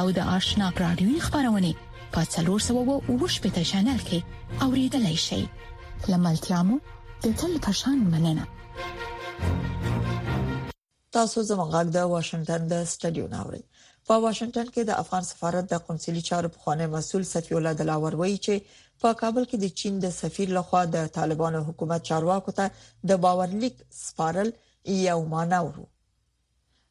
او 0.00 0.06
د 0.10 0.18
آشنا 0.36 0.66
رادیوي 0.82 1.18
خبرونه 1.26 1.70
په 2.14 2.20
370 2.30 3.66
چینل 3.72 4.00
کې 4.08 4.18
اوریدلای 4.64 5.18
شئ 5.26 5.42
لملتيامو 6.12 6.76
د 7.26 7.36
تل 7.42 7.52
پشان 7.66 7.96
مننه 8.14 8.44
تاسو 11.14 11.38
زموږ 11.50 11.68
غږ 11.74 11.86
د 11.96 11.98
واشنگټن 12.12 12.60
د 12.68 12.74
سټډیو 12.92 13.26
ناوړي 13.34 13.62
په 14.06 14.14
واشنگټن 14.24 14.66
کې 14.74 14.82
د 14.90 15.00
افغان 15.04 15.24
سفارت 15.30 15.64
د 15.72 15.82
قونسلي 15.86 16.22
چارو 16.30 16.48
پخوانی 16.58 16.86
مسول 16.96 17.22
سفی 17.34 17.52
الله 17.58 17.72
دلاور 17.82 18.12
وایي 18.22 18.38
چې 18.46 18.54
په 19.04 19.08
کابل 19.24 19.44
کې 19.50 19.58
د 19.62 19.66
چین 19.82 19.94
د 20.06 20.16
سفیر 20.20 20.48
لخوا 20.60 20.82
د 20.98 21.08
طالبانو 21.22 21.60
حکومت 21.70 22.00
چارواکو 22.12 22.50
ته 22.60 22.66
د 23.12 23.26
باور 23.28 23.48
لیک 23.64 23.76
سپارل 24.06 24.48
یو 25.08 25.18
ماناورو 25.34 25.86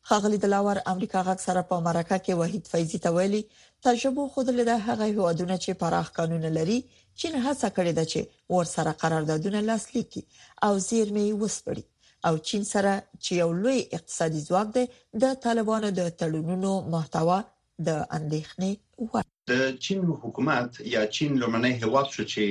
خغلی 0.09 0.37
دلاور 0.45 0.77
امریکا 0.93 1.19
غږ 1.27 1.39
سره 1.47 1.61
په 1.69 1.75
مرکه 1.87 2.17
کې 2.25 2.33
وحید 2.41 2.63
فیضی 2.73 2.99
ته 3.03 3.09
ویلي 3.17 3.41
تجربه 3.85 4.23
خود 4.33 4.47
له 4.67 4.75
هغه 4.87 5.05
هوادونه 5.17 5.55
چې 5.63 5.71
پراخ 5.81 6.07
قانون 6.17 6.43
لري 6.57 6.79
چین 7.19 7.33
هڅه 7.45 7.67
کړې 7.75 7.91
ده 7.97 8.05
چې 8.11 8.19
ور 8.55 8.65
سره 8.75 8.91
قراردادونه 9.03 9.59
لاسلیک 9.69 10.07
کړي 10.13 10.23
او 10.65 10.73
زیرمې 10.89 11.27
وسپړي 11.41 11.83
او 12.27 12.33
چین 12.47 12.63
سره 12.73 12.91
چې 13.23 13.31
یو 13.41 13.49
لوی 13.63 13.79
اقتصادي 13.97 14.41
ځواک 14.49 14.67
دی 14.75 14.85
د 15.23 15.35
طالبانو 15.45 15.89
د 15.99 16.01
تړونونو 16.19 16.71
محتوا 16.95 17.39
د 17.87 17.89
اندېښنې 18.17 18.71
وړ 19.07 19.25
د 19.49 19.51
چین 19.85 19.99
حکومت 20.25 20.71
یا 20.95 21.01
چین 21.15 21.31
لمنه 21.41 21.71
هواد 21.83 22.07
شو 22.15 22.23
چې 22.33 22.45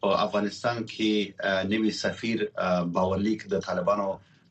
په 0.00 0.08
افغانستان 0.26 0.76
کې 0.92 1.10
نوی 1.72 1.90
سفیر 2.02 2.38
باورلیک 2.96 3.40
د 3.52 3.64
طالبانو 3.68 4.08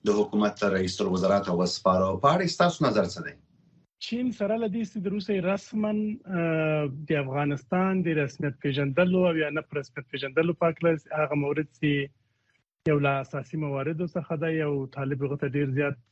د 0.10 0.14
حکومت 0.18 0.62
رئیس 0.74 0.94
الوزرا 1.04 1.36
ته 1.48 1.56
وسپاره 1.58 2.06
او 2.12 2.18
پاره 2.22 2.46
تاسو 2.62 2.86
نظر 2.86 3.10
څه 3.16 3.26
دی 3.26 3.34
چین 4.06 4.30
سره 4.38 4.56
له 4.62 4.70
دې 4.76 4.88
چې 4.92 5.04
د 5.04 5.14
روسي 5.16 5.36
رسمن 5.48 6.00
د 7.12 7.20
افغانستان 7.24 8.00
د 8.08 8.16
رسمیت 8.20 8.56
پیژندلو 8.66 9.22
او 9.32 9.36
یا 9.42 9.52
نه 9.60 9.78
رسمیت 9.80 10.08
پیژندلو 10.16 10.56
پاکلس 10.64 11.06
هغه 11.20 11.38
مورد 11.44 11.70
چې 11.82 12.92
یو 12.92 12.98
لا 13.08 13.12
اساسي 13.26 13.62
موارد 13.66 14.02
څخه 14.16 14.40
دی 14.46 14.64
او 14.70 14.74
طالب 14.98 15.28
غته 15.34 15.52
ډیر 15.60 15.72
زیات 15.78 16.04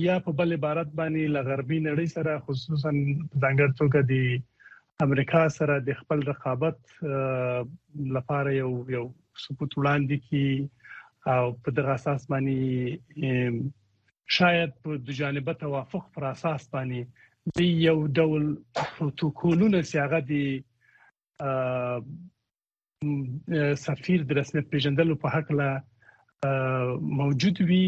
یا 0.00 0.14
په 0.26 0.32
بل 0.38 0.52
عبارت 0.56 0.88
باندې 0.98 1.22
لغربي 1.36 1.78
نړۍ 1.88 2.06
سره 2.16 2.42
خصوصا 2.44 2.90
ځانګړ 3.42 3.68
توګه 3.80 4.00
د 4.10 4.12
امریکا 5.06 5.42
سره 5.58 5.74
د 5.88 5.98
خپل 6.00 6.18
رقابت 6.30 6.78
لپاره 8.16 8.50
یو 8.54 8.70
یو 8.96 9.02
سپوت 9.44 9.72
وړاندې 9.74 10.16
کی 10.26 10.46
او 11.34 11.44
په 11.66 11.76
دغه 11.80 11.90
اساس 11.98 12.22
باندې 12.32 12.58
شاید 14.38 14.70
په 14.86 14.90
دوجانبه 15.10 15.52
توافق 15.66 16.04
پر 16.16 16.24
اساس 16.34 16.62
باندې 16.76 17.00
د 17.56 17.58
یو 17.86 17.98
ډول 18.16 18.42
پروتوکولونه 18.96 19.78
سیاغه 19.92 20.20
دي 20.32 20.46
سفیر 23.86 24.20
د 24.30 24.40
رسمیت 24.42 24.66
پیژندلو 24.74 25.20
په 25.26 25.36
حق 25.36 25.52
له 25.62 25.68
موجود 27.20 27.56
وي 27.68 27.82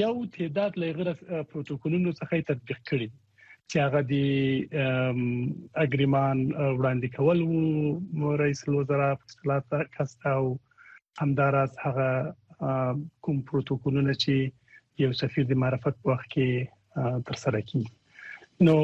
یو 0.00 0.16
تعداد 0.34 0.72
له 0.82 0.88
غیر 0.98 1.08
پروتوکولونو 1.52 2.10
څخه 2.20 2.34
تطبیق 2.50 2.78
کړي 2.90 3.08
چې 3.70 3.76
هغه 3.86 4.00
د 4.12 4.14
اګریمان 5.86 6.38
وړاندې 6.78 7.08
کول 7.16 7.38
وو 7.46 8.28
رئیس 8.42 8.60
الوزرا 8.66 9.10
فصلاته 9.24 9.78
کاستاو 9.98 10.46
همدارس 11.22 11.72
هغه 11.86 12.10
کوم 13.28 13.36
پروتوکولونه 13.52 14.12
چې 14.22 14.34
یو 15.04 15.10
سفیر 15.22 15.44
د 15.52 15.62
معرفت 15.64 15.94
په 16.02 16.08
وخت 16.14 16.28
کې 16.36 16.48
تر 17.30 17.34
سره 17.46 17.58
کیږي 17.72 17.92
نو 18.68 18.76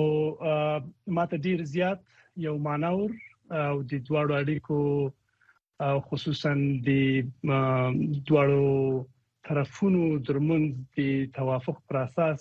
ماته 1.18 1.37
ډیر 1.47 1.59
زیات 1.76 1.99
یو 2.49 2.54
مانور 2.71 3.11
او 3.68 3.76
د 3.90 3.92
دواړو 4.06 4.33
اړیکو 4.42 4.78
او 5.81 6.00
خصوصا 6.00 6.54
د 6.87 6.88
دواړو 8.28 8.64
طرفونو 9.49 10.02
ترمنځ 10.26 10.66
د 10.97 11.00
توافق 11.38 11.76
پر 11.88 11.97
اساس 12.07 12.38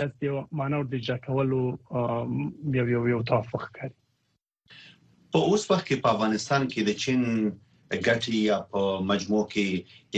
د 0.00 0.24
یو 0.28 0.36
مانو 0.58 0.80
د 0.92 0.98
جکولو 1.08 1.62
یو 2.78 2.86
یو 2.94 3.02
یو 3.12 3.20
توافق 3.30 3.62
کوي 3.78 3.92
په 5.32 5.38
اوس 5.50 5.62
وخت 5.70 5.84
کې 5.88 5.96
په 6.02 6.08
افغانستان 6.14 6.62
کې 6.72 6.80
د 6.82 6.90
چین 7.02 7.22
ګټي 8.06 8.36
یا 8.50 8.58
په 8.72 8.80
مجموع 9.10 9.44
کې 9.54 9.66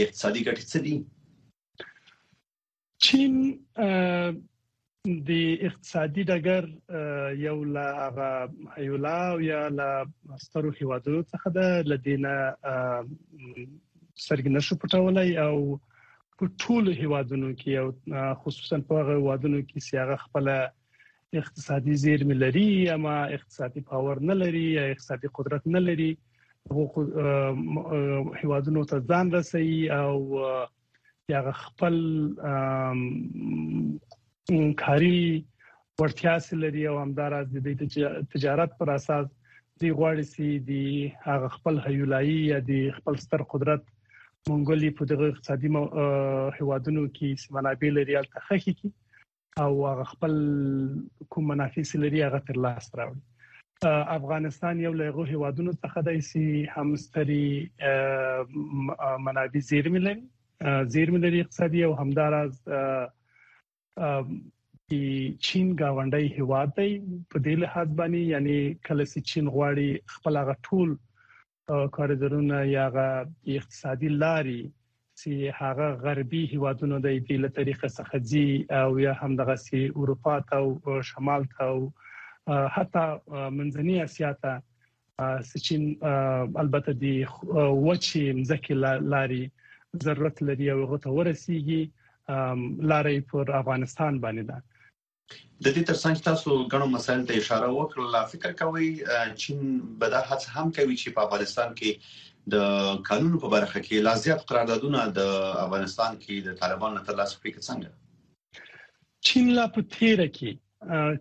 اقتصادي 0.05 0.41
ګټي 0.47 0.65
څه 0.71 0.79
دي 0.85 0.95
چین 3.03 3.33
د 5.27 5.31
اقتصادي 5.67 6.23
ډګر 6.29 6.63
یو 7.47 7.57
لا 7.75 7.87
هغه 8.07 8.29
ایولا 8.81 9.19
یا 9.51 9.61
لا 9.79 9.89
سترو 10.45 10.71
هیوادو 10.79 11.13
څخه 11.31 11.47
د 11.57 11.87
لدینه 11.91 12.33
سرګنه 14.25 14.59
شو 14.67 14.73
پټولای 14.81 15.29
او 15.45 15.55
په 16.41 16.45
ټولو 16.63 16.89
هیوادونو 17.01 17.49
کې 17.61 17.71
او 17.81 17.87
خصوصا 18.41 18.77
په 18.89 18.93
هغه 18.99 19.13
هیوادونو 19.19 19.59
کې 19.69 19.79
چې 19.85 19.93
هغه 20.01 20.15
خپل 20.25 20.45
اقتصادي 21.43 21.95
زیرمې 22.03 22.35
لري 22.43 22.67
اما 22.95 23.15
اقتصادي 23.39 23.81
پاور 23.91 24.15
نه 24.31 24.35
لري 24.43 24.65
یا 24.77 24.83
اقتصادي 24.95 25.27
قدرت 25.41 25.63
نه 25.77 25.83
لري 25.87 26.11
هغه 26.67 26.85
هیوادونو 28.43 28.85
ته 28.93 28.97
ځان 29.11 29.25
رسي 29.39 29.69
او 30.03 30.17
هغه 31.35 31.53
خپل 31.65 31.95
کاری 34.77 35.45
ورتیا 36.01 36.39
سلري 36.45 36.83
او 36.89 36.95
همداراز 37.01 37.45
د 37.53 37.55
دې 37.65 37.73
تجارت 38.35 38.71
پر 38.81 38.89
اساس 38.93 39.25
دی 39.81 39.89
غواړي 39.97 40.23
چې 40.35 40.45
دی 40.69 40.87
هغه 41.25 41.47
خپل 41.55 41.75
هیولایي 41.87 42.37
یا 42.51 42.59
دی 42.69 42.79
خپل 42.99 43.13
ستر 43.23 43.41
قدرت 43.55 43.83
مونګولي 44.49 44.89
په 44.99 45.03
دغه 45.13 45.25
اقتصادي 45.33 45.69
هوادونو 45.73 47.03
کې 47.19 47.29
منابع 47.57 47.89
لري 47.97 48.13
ال 48.21 48.29
تخخي 48.37 48.73
کی 48.79 48.89
او 49.65 49.69
هغه 49.83 50.05
خپل 50.13 50.33
کوم 51.35 51.47
منافع 51.53 51.83
سلري 51.91 52.23
هغه 52.27 52.39
تر 52.51 52.59
لاس 52.67 52.89
راوړي 53.01 53.23
افغانستان 54.17 54.75
یو 54.87 54.93
له 55.03 55.11
غو 55.19 55.27
هوادونو 55.35 55.75
څخه 55.83 56.07
دی 56.09 56.17
چې 56.21 56.73
همستري 56.77 57.49
منابع 59.29 59.61
زیرمې 59.69 60.01
لري 60.09 60.25
زیرمې 60.97 61.21
لري 61.25 61.39
اقتصادي 61.45 61.81
او 61.89 61.93
همداراز 62.03 62.53
آ, 62.79 62.81
چې 64.01 64.99
چین 65.47 65.67
گاونډي 65.81 66.25
هیواد 66.37 66.69
دی 66.79 66.89
په 67.29 67.37
دې 67.45 67.53
لحاظ 67.63 67.89
باندې 67.99 68.21
یعنی 68.33 68.57
کله 68.89 69.03
چې 69.11 69.19
چین 69.31 69.45
غواړي 69.55 69.89
خپل 70.13 70.35
غ 70.47 70.49
ټول 70.67 70.89
کارګرونه 71.97 72.57
یا 72.77 72.85
غ 72.95 72.97
اقتصادي 73.57 74.09
لاري 74.23 74.61
چې 75.19 75.33
هغه 75.59 75.87
غربي 76.05 76.43
هیوادونو 76.53 76.95
د 77.05 77.17
دې 77.27 77.37
له 77.43 77.49
طریقې 77.57 77.89
څخه 77.97 78.15
ځي 78.29 78.49
او 78.81 78.89
یا 79.05 79.13
هم 79.21 79.31
دغه 79.41 79.55
سي 79.65 79.81
اروپا 79.99 80.35
ته 80.47 80.55
او 80.65 80.97
شمال 81.11 81.41
ته 81.53 81.61
او 81.71 81.77
حتی 82.77 83.05
منځني 83.57 83.95
اسیا 84.07 84.31
ته 84.45 84.53
سچین 85.51 85.83
البته 86.61 86.91
د 87.03 87.05
وچې 87.85 88.23
مزکه 88.41 88.73
لاري 89.15 89.41
ضرورت 90.09 90.37
لري 90.49 90.67
او 90.75 90.79
غته 90.91 91.09
ورسیږي 91.17 91.81
لارې 92.31 93.15
پر 93.33 93.51
افغانستان 93.59 94.19
باندې 94.25 94.47
ده 94.49 94.57
د 95.65 95.73
دې 95.77 95.81
ترڅنګ 95.87 96.21
تاسو 96.25 96.57
غنو 96.73 96.87
مسایل 96.93 97.23
ته 97.31 97.41
اشاره 97.43 97.69
وکړه 97.75 98.23
فکر 98.33 98.53
کوئ 98.59 98.89
چین 99.43 99.61
به 100.03 100.11
دا 100.13 100.21
هڅه 100.31 100.55
هم 100.55 100.75
کوي 100.77 100.95
چې 101.01 101.15
په 101.17 101.27
افغانستان 101.27 101.73
کې 101.81 102.49
د 102.53 103.03
قانون 103.09 103.35
په 103.43 103.51
برخه 103.55 103.79
کې 103.81 104.07
لا 104.07 104.13
زیات 104.25 104.45
قراردادونه 104.51 105.05
د 105.19 105.35
افغانستان 105.65 106.17
کې 106.25 106.47
د 106.49 106.57
طالبانو 106.63 107.03
تر 107.09 107.19
لاسه 107.21 107.41
کړي 107.43 107.69
څنګه 107.69 109.27
چین 109.29 109.51
لا 109.59 109.67
په 109.77 109.87
تیر 109.97 110.23
کې 110.39 110.65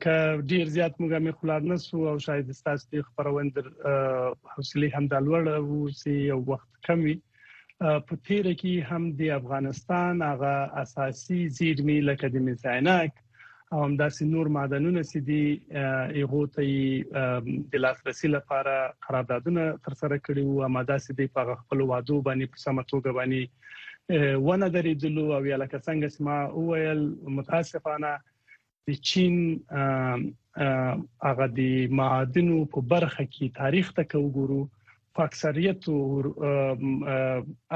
که 0.02 0.14
ډیر 0.50 0.74
زیات 0.76 1.00
موږ 1.00 1.20
هم 1.20 1.30
خلار 1.38 1.64
نه 1.70 1.78
سو 1.84 2.02
او 2.12 2.16
شاید 2.28 2.52
ستاسو 2.60 2.92
د 2.96 3.06
خبروند 3.08 3.58
حوصله 3.78 4.90
هم 4.96 5.14
د 5.16 5.28
لوړ 5.28 5.56
او 5.60 5.94
سی 6.02 6.18
یو 6.28 6.38
وخت 6.52 6.86
کم 6.90 7.02
وي 7.08 7.16
په 7.80 8.14
تیر 8.26 8.47
کې 8.61 8.87
هم 8.90 9.02
د 9.18 9.32
افغانستان 9.40 10.12
هغه 10.30 10.54
اساسي 10.85 11.40
زیرمې 11.58 11.99
لکه 12.08 12.26
د 12.37 12.47
میثاینک 12.47 13.12
او 13.73 13.78
هم 13.85 13.94
داسې 14.02 14.23
نور 14.32 14.47
معدنونه 14.56 15.00
چې 15.11 15.18
دی 15.28 15.44
ایغو 16.23 16.40
ته 16.54 16.62
د 17.75 17.85
لاسرسي 17.85 18.28
لپاره 18.37 18.73
قراردادونه 19.06 19.62
ترسره 19.85 20.16
کړي 20.26 20.42
او 20.56 20.64
اماده 20.68 20.97
سي 21.04 21.12
دی 21.20 21.26
په 21.37 21.42
خپل 21.61 21.78
وادو 21.90 22.16
باندې 22.26 22.47
په 22.54 22.58
سمه 22.66 22.82
توګه 22.92 23.11
باندې 23.18 24.42
ونه 24.47 24.66
درېدلو 24.78 25.25
او 25.37 25.42
یا 25.50 25.56
لکه 25.64 25.78
څنګه 25.87 26.08
چې 26.12 26.20
ما 26.28 26.38
وویل 26.61 27.00
متاسفانه 27.38 28.12
د 28.87 28.88
چین 29.12 29.37
هغه 31.28 31.47
د 31.60 31.95
معادنو 32.02 32.58
په 32.76 32.93
برخه 32.95 33.23
کې 33.34 33.47
تاریخ 33.60 33.93
ته 34.00 34.25
وګورو 34.25 34.60
په 35.19 35.25
اکثریت 35.31 35.83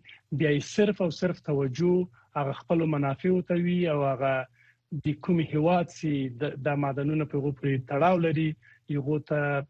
بیا 0.42 0.54
یې 0.56 0.70
صرف 0.76 1.04
او 1.08 1.10
صرف 1.22 1.42
توجه 1.52 2.22
هغه 2.42 2.58
خپل 2.62 2.86
منافع 2.96 3.34
ته 3.52 3.64
وي 3.66 3.80
او 3.96 3.98
هغه 4.12 4.34
د 5.08 5.18
کوم 5.26 5.42
هواد 5.56 5.98
سي 6.00 6.14
د 6.46 6.80
معدنونو 6.86 7.30
په 7.34 7.44
غوړي 7.46 7.76
تړاو 7.92 8.24
لري 8.28 8.50
یو 8.90 9.20
ته 9.20 9.66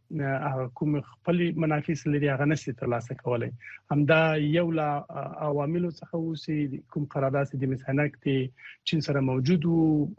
کوم 0.73 1.01
خپل 1.01 1.53
منافع 1.55 1.93
لري 2.05 2.29
هغه 2.29 2.45
نشي 2.45 2.73
ترلاسه 2.73 3.15
کولای 3.15 3.51
همدا 3.91 4.35
یو 4.37 4.71
لا 4.71 5.05
عوامل 5.41 5.89
څخه 5.99 6.13
وسی 6.15 6.83
کوم 6.91 7.05
قرارداد 7.13 7.47
د 7.53 7.63
مسهنک 7.71 8.11
ته 8.23 8.49
چین 8.83 8.99
سره 9.01 9.19
موجود 9.19 9.65
او 9.65 10.11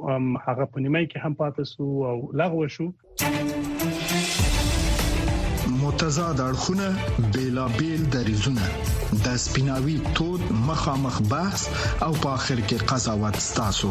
هغه 0.46 0.64
په 0.72 0.78
نیمه 0.84 1.02
کې 1.10 1.18
هم 1.24 1.34
پاتې 1.40 1.62
سو 1.72 1.84
او 2.10 2.18
لغوه 2.38 2.68
شو 2.74 2.86
متضاد 5.84 6.38
اړخونه 6.48 6.88
بیلابیل 7.34 8.00
دریزونه 8.16 8.64
د 9.24 9.28
سپیناوي 9.46 9.98
تود 10.16 10.42
مخامخ 10.72 11.14
بحث 11.32 11.62
او 12.04 12.12
په 12.22 12.28
اخر 12.38 12.58
کې 12.68 12.76
قضاوت 12.92 13.34
ستاسو 13.50 13.90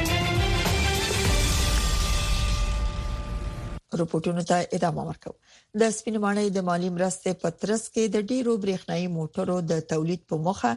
رپورټونو 3.99 4.41
ته 4.49 4.57
ادامه 4.77 5.03
ورکوي 5.09 5.39
د 5.81 5.93
سپینمانۍ 5.97 6.47
د 6.53 6.59
مالی 6.69 6.89
مرستې 6.97 7.31
پترس 7.41 7.83
کې 7.93 8.03
د 8.15 8.27
ډیرو 8.31 8.53
برېښنایی 8.65 9.07
موټرو 9.17 9.55
د 9.71 9.81
تولید 9.91 10.21
په 10.29 10.35
موخه 10.45 10.71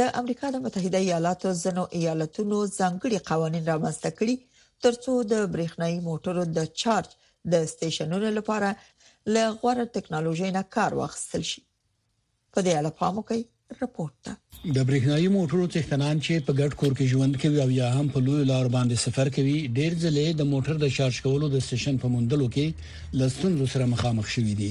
د 0.00 0.10
امریکا 0.20 0.46
د 0.56 0.62
متحده 0.66 0.98
ایالاتو 1.06 1.48
زنو 1.62 1.84
ایالتونو 1.98 2.58
ځانګړي 2.78 3.18
قوانين 3.30 3.64
رامنځته 3.72 4.10
کړي 4.18 4.34
ترڅو 4.86 5.12
د 5.32 5.46
برېښنایی 5.54 6.00
موټرو 6.08 6.42
د 6.56 6.70
چارج 6.82 7.10
د 7.52 7.68
سټیشنونو 7.72 8.28
لپاره 8.38 8.68
له 9.34 9.42
غوړه 9.60 9.84
ټکنالوژۍ 9.96 10.50
نه 10.58 10.62
کار 10.76 10.90
واخیستل 11.00 11.42
شي 11.50 11.60
په 12.52 12.58
دې 12.64 12.72
اړه 12.80 12.92
پام 13.00 13.14
وکړئ 13.18 13.42
رپورت 13.82 14.14
ده 14.26 14.32
د 14.76 14.78
برېښنایي 14.88 15.28
موټرو 15.36 15.64
څښتنان 15.72 16.16
چې 16.26 16.34
په 16.46 16.52
ګډ 16.60 16.70
کور 16.80 16.92
کې 16.98 17.10
ژوند 17.12 17.34
کوي 17.42 17.58
او 17.64 17.70
یا 17.80 17.88
هم 17.96 18.06
په 18.14 18.18
لوی 18.26 18.42
لار 18.52 18.66
باندې 18.76 19.02
سفر 19.06 19.26
کوي 19.36 19.58
ډېر 19.78 19.92
ځله 20.02 20.24
د 20.40 20.42
موټر 20.52 20.74
د 20.80 20.86
شارج 20.96 21.16
کولو 21.24 21.46
د 21.50 21.56
سټیشن 21.66 21.94
په 22.02 22.06
موندلو 22.14 22.46
کې 22.54 22.66
لستون 23.18 23.52
سره 23.74 23.90
مخامخ 23.94 24.26
شوي 24.34 24.54
دي 24.60 24.70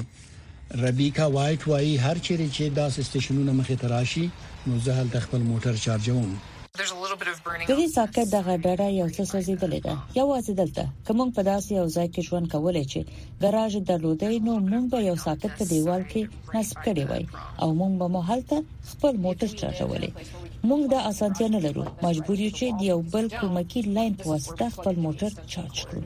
ربیکا 0.83 1.25
وایټ 1.36 1.62
وايي 1.71 1.93
هر 2.05 2.17
چیرې 2.25 2.47
چې 2.55 2.63
دا 2.77 2.86
سټیشنونه 2.97 3.51
مخې 3.60 3.75
تراشي 3.83 4.25
نو 4.67 4.73
زه 4.86 4.91
هل 4.99 5.07
خپل 5.25 5.41
موټر 5.51 5.73
چارجوم 5.86 6.29
په 6.77 7.73
دې 7.79 7.85
ساکت 7.97 8.27
دغه 8.37 8.53
بیړه 8.63 8.87
یو 8.99 9.07
څه 9.15 9.23
سوزیدلې 9.31 9.79
ده 9.85 9.93
یوازې 10.19 10.53
دلته 10.61 10.83
کوم 11.07 11.19
په 11.37 11.41
داسې 11.51 11.69
یو 11.79 11.87
ځای 11.95 12.07
کې 12.13 12.21
ژوند 12.27 12.45
کولای 12.53 12.85
چې 12.91 12.99
ګراج 13.43 13.73
درلودې 13.89 14.29
نو 14.45 14.53
موږ 14.71 14.83
به 14.91 14.99
یو 15.09 15.15
ساکت 15.25 15.51
په 15.59 15.65
دیوال 15.71 16.03
کې 16.11 16.21
نصب 16.55 16.77
کړی 16.87 17.03
وای 17.09 17.23
او 17.61 17.67
موږ 17.79 17.93
به 17.99 18.07
مو 18.13 18.21
هلته 18.29 18.55
خپل 18.91 19.13
موټر 19.25 19.49
چارجولې 19.59 20.09
موږ 20.69 20.81
د 20.93 20.95
اسانتیا 21.09 21.47
نه 21.55 21.59
لرو 21.65 21.83
مجبور 22.05 22.37
یو 22.45 22.51
چې 22.59 22.65
د 22.79 22.81
یو 22.91 22.99
بل 23.13 23.25
کومکی 23.39 23.81
لاین 23.95 24.13
په 24.21 24.25
واسطه 24.33 24.65
خپل 24.77 24.95
موټر 25.05 25.31
چارج 25.51 25.75
کړو 25.87 26.01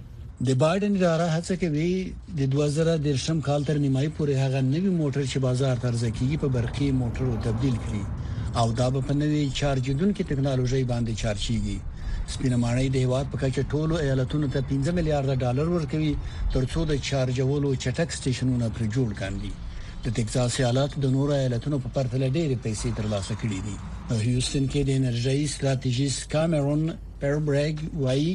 د 0.47 0.49
بایدن 0.63 0.93
اداره 0.97 1.27
هڅه 1.35 1.53
کوي 1.63 1.91
د 2.39 2.41
2013 2.57 3.45
کال 3.47 3.61
تر 3.69 3.75
نیمایي 3.85 4.09
پورې 4.17 4.33
هغه 4.43 4.59
نوي 4.73 4.91
موټر 5.01 5.23
چې 5.31 5.37
بازار 5.47 5.75
ته 5.83 5.89
ځکیږي 6.03 6.37
په 6.43 6.47
برقي 6.57 6.87
موټرو 7.03 7.33
تبدیل 7.47 7.77
کړي 7.85 8.03
او 8.59 8.67
دا 8.79 8.87
په 9.07 9.13
نوې 9.21 9.43
چارجیدونکو 9.59 10.27
ټکنالوژي 10.29 10.83
باندې 10.91 11.19
چارچیږي 11.23 11.77
سپینمانه 12.33 12.81
د 12.93 12.97
هیواد 13.05 13.25
په 13.33 13.37
کچه 13.43 13.61
ټولو 13.73 13.93
ایالتونو 14.05 14.47
ته 14.53 14.59
15 14.71 14.95
میلیارډ 14.97 15.27
ډالر 15.43 15.67
ورکوي 15.75 16.13
ترڅو 16.55 16.79
د 16.89 16.93
چارجولو 17.09 17.69
چټک 17.83 18.09
سټیشنونه 18.17 18.67
پر 18.75 18.83
جوړ 18.95 19.09
کاندي 19.21 19.51
د 20.03 20.17
ټکزاس 20.17 20.53
ایالت 20.63 20.91
د 21.03 21.13
نورو 21.15 21.33
ایالتونو 21.41 21.77
په 21.85 21.89
پرتله 21.95 22.25
ډېرې 22.35 22.55
پیسې 22.65 22.89
ترلاسه 22.99 23.33
کړې 23.41 23.59
دي 23.67 23.75
هیوستن 24.27 24.63
کې 24.71 24.81
د 24.87 24.89
انرژي 25.01 25.41
ستراتیژیست 25.55 26.21
کامرون 26.35 26.83
پیربرګ 27.21 27.75
وایي 28.03 28.31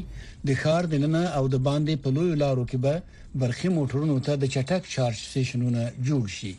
د 0.46 0.48
ښار 0.60 0.84
دننه 0.92 1.22
او 1.38 1.44
د 1.54 1.56
باندې 1.68 1.94
په 2.02 2.08
لوی 2.16 2.32
لارو 2.42 2.64
کې 2.70 2.78
به 2.84 2.94
برخي 3.42 3.68
موټرونو 3.78 4.16
ته 4.26 4.32
د 4.42 4.44
چټک 4.54 4.82
چارج 4.94 5.16
سټیشنونه 5.30 5.80
جوړ 6.06 6.24
شي 6.36 6.52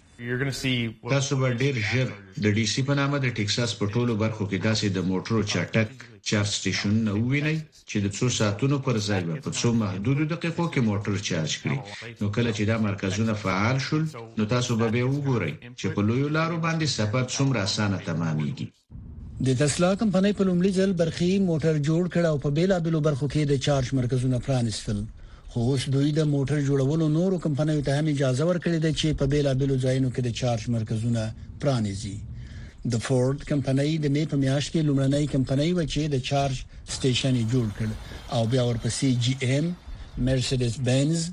تاسو 1.13 1.31
به 1.41 1.47
ډیر 1.61 1.75
ژر 1.91 2.07
د 2.43 2.45
ډي 2.55 2.65
سي 2.73 2.81
په 2.89 2.93
نامه 2.99 3.17
د 3.23 3.27
ټکساس 3.37 3.71
په 3.79 3.85
ټولو 3.93 4.11
برخو 4.23 4.43
کې 4.49 4.57
داسې 4.67 4.85
د 4.95 4.99
موټرو 5.11 5.39
چټک 5.53 5.89
چارج 6.29 6.49
سټیشنونه 6.59 7.11
ووینئ 7.17 7.57
چې 7.89 7.97
د 8.05 8.07
څو 8.17 8.25
ساعتونو 8.39 8.77
پر 8.85 8.95
ځای 9.09 9.21
به 9.27 9.35
په 9.45 9.49
څو 9.59 9.67
محدودو 9.81 10.23
دقیقو 10.33 10.65
کې 10.73 10.81
موټر 10.89 11.13
چارج 11.29 11.51
کړي 11.61 11.77
نو 12.21 12.25
کله 12.35 12.49
چې 12.57 12.63
دا 12.69 12.75
مرکزونه 12.87 13.33
فعال 13.43 13.77
شول 13.87 14.03
نو 14.37 14.43
تاسو 14.53 14.71
به 14.79 14.87
وګورئ 15.13 15.53
چې 15.79 15.87
په 15.95 16.01
لوی 16.07 16.25
لارو 16.37 16.57
باندې 16.65 16.87
سفر 16.99 17.23
څومره 17.35 17.59
اسانه 17.67 17.97
تمامېږي 18.09 18.67
د 19.45 19.53
تسلا 19.57 19.89
کمپنۍ 20.01 20.33
په 20.37 20.43
لومړي 20.45 20.69
ځل 20.77 20.93
برخي 20.99 21.33
موټر 21.47 21.75
جوړ 21.87 22.05
کړ 22.13 22.23
او 22.29 22.37
په 22.45 22.49
بیلابلو 22.59 23.01
برخو 23.07 23.27
کې 23.33 23.43
د 23.51 23.59
چارج 23.65 23.91
مرکزونه 23.99 24.39
پرانستل 24.47 25.03
خو 25.51 25.59
اوس 25.71 25.85
دوی 25.95 26.11
د 26.19 26.25
موټر 26.33 26.61
جوړولو 26.69 27.05
نورو 27.17 27.37
کمپنیو 27.45 27.83
ته 27.89 27.99
هم 27.99 28.07
اجازه 28.13 28.43
ورکړې 28.49 28.79
ده 28.85 28.91
چې 28.99 29.13
په 29.19 29.25
بیلابلو 29.35 29.77
ځایونو 29.85 30.09
کې 30.09 30.21
د 30.27 30.33
چارج 30.41 30.65
مرکزونه 30.77 31.27
پرانیزي 31.65 32.15
د 32.95 33.05
فورد 33.09 33.45
کمپنۍ 33.51 33.91
د 33.97 34.05
مې 34.15 34.23
په 34.33 34.37
میاشت 34.47 34.73
کې 34.73 34.87
لومړنۍ 34.87 35.25
کمپنۍ 35.35 35.69
و 35.73 35.85
چې 35.93 36.01
د 36.13 36.25
چارج 36.29 36.65
سټیشن 36.97 37.37
جوړ 37.43 37.71
کړ 37.77 37.87
او 38.35 38.41
بیا 38.55 38.63
ورپسې 38.71 39.09
جی 39.23 39.57
ام 39.59 39.71
مرسيدس 40.31 40.81
بنز 40.91 41.29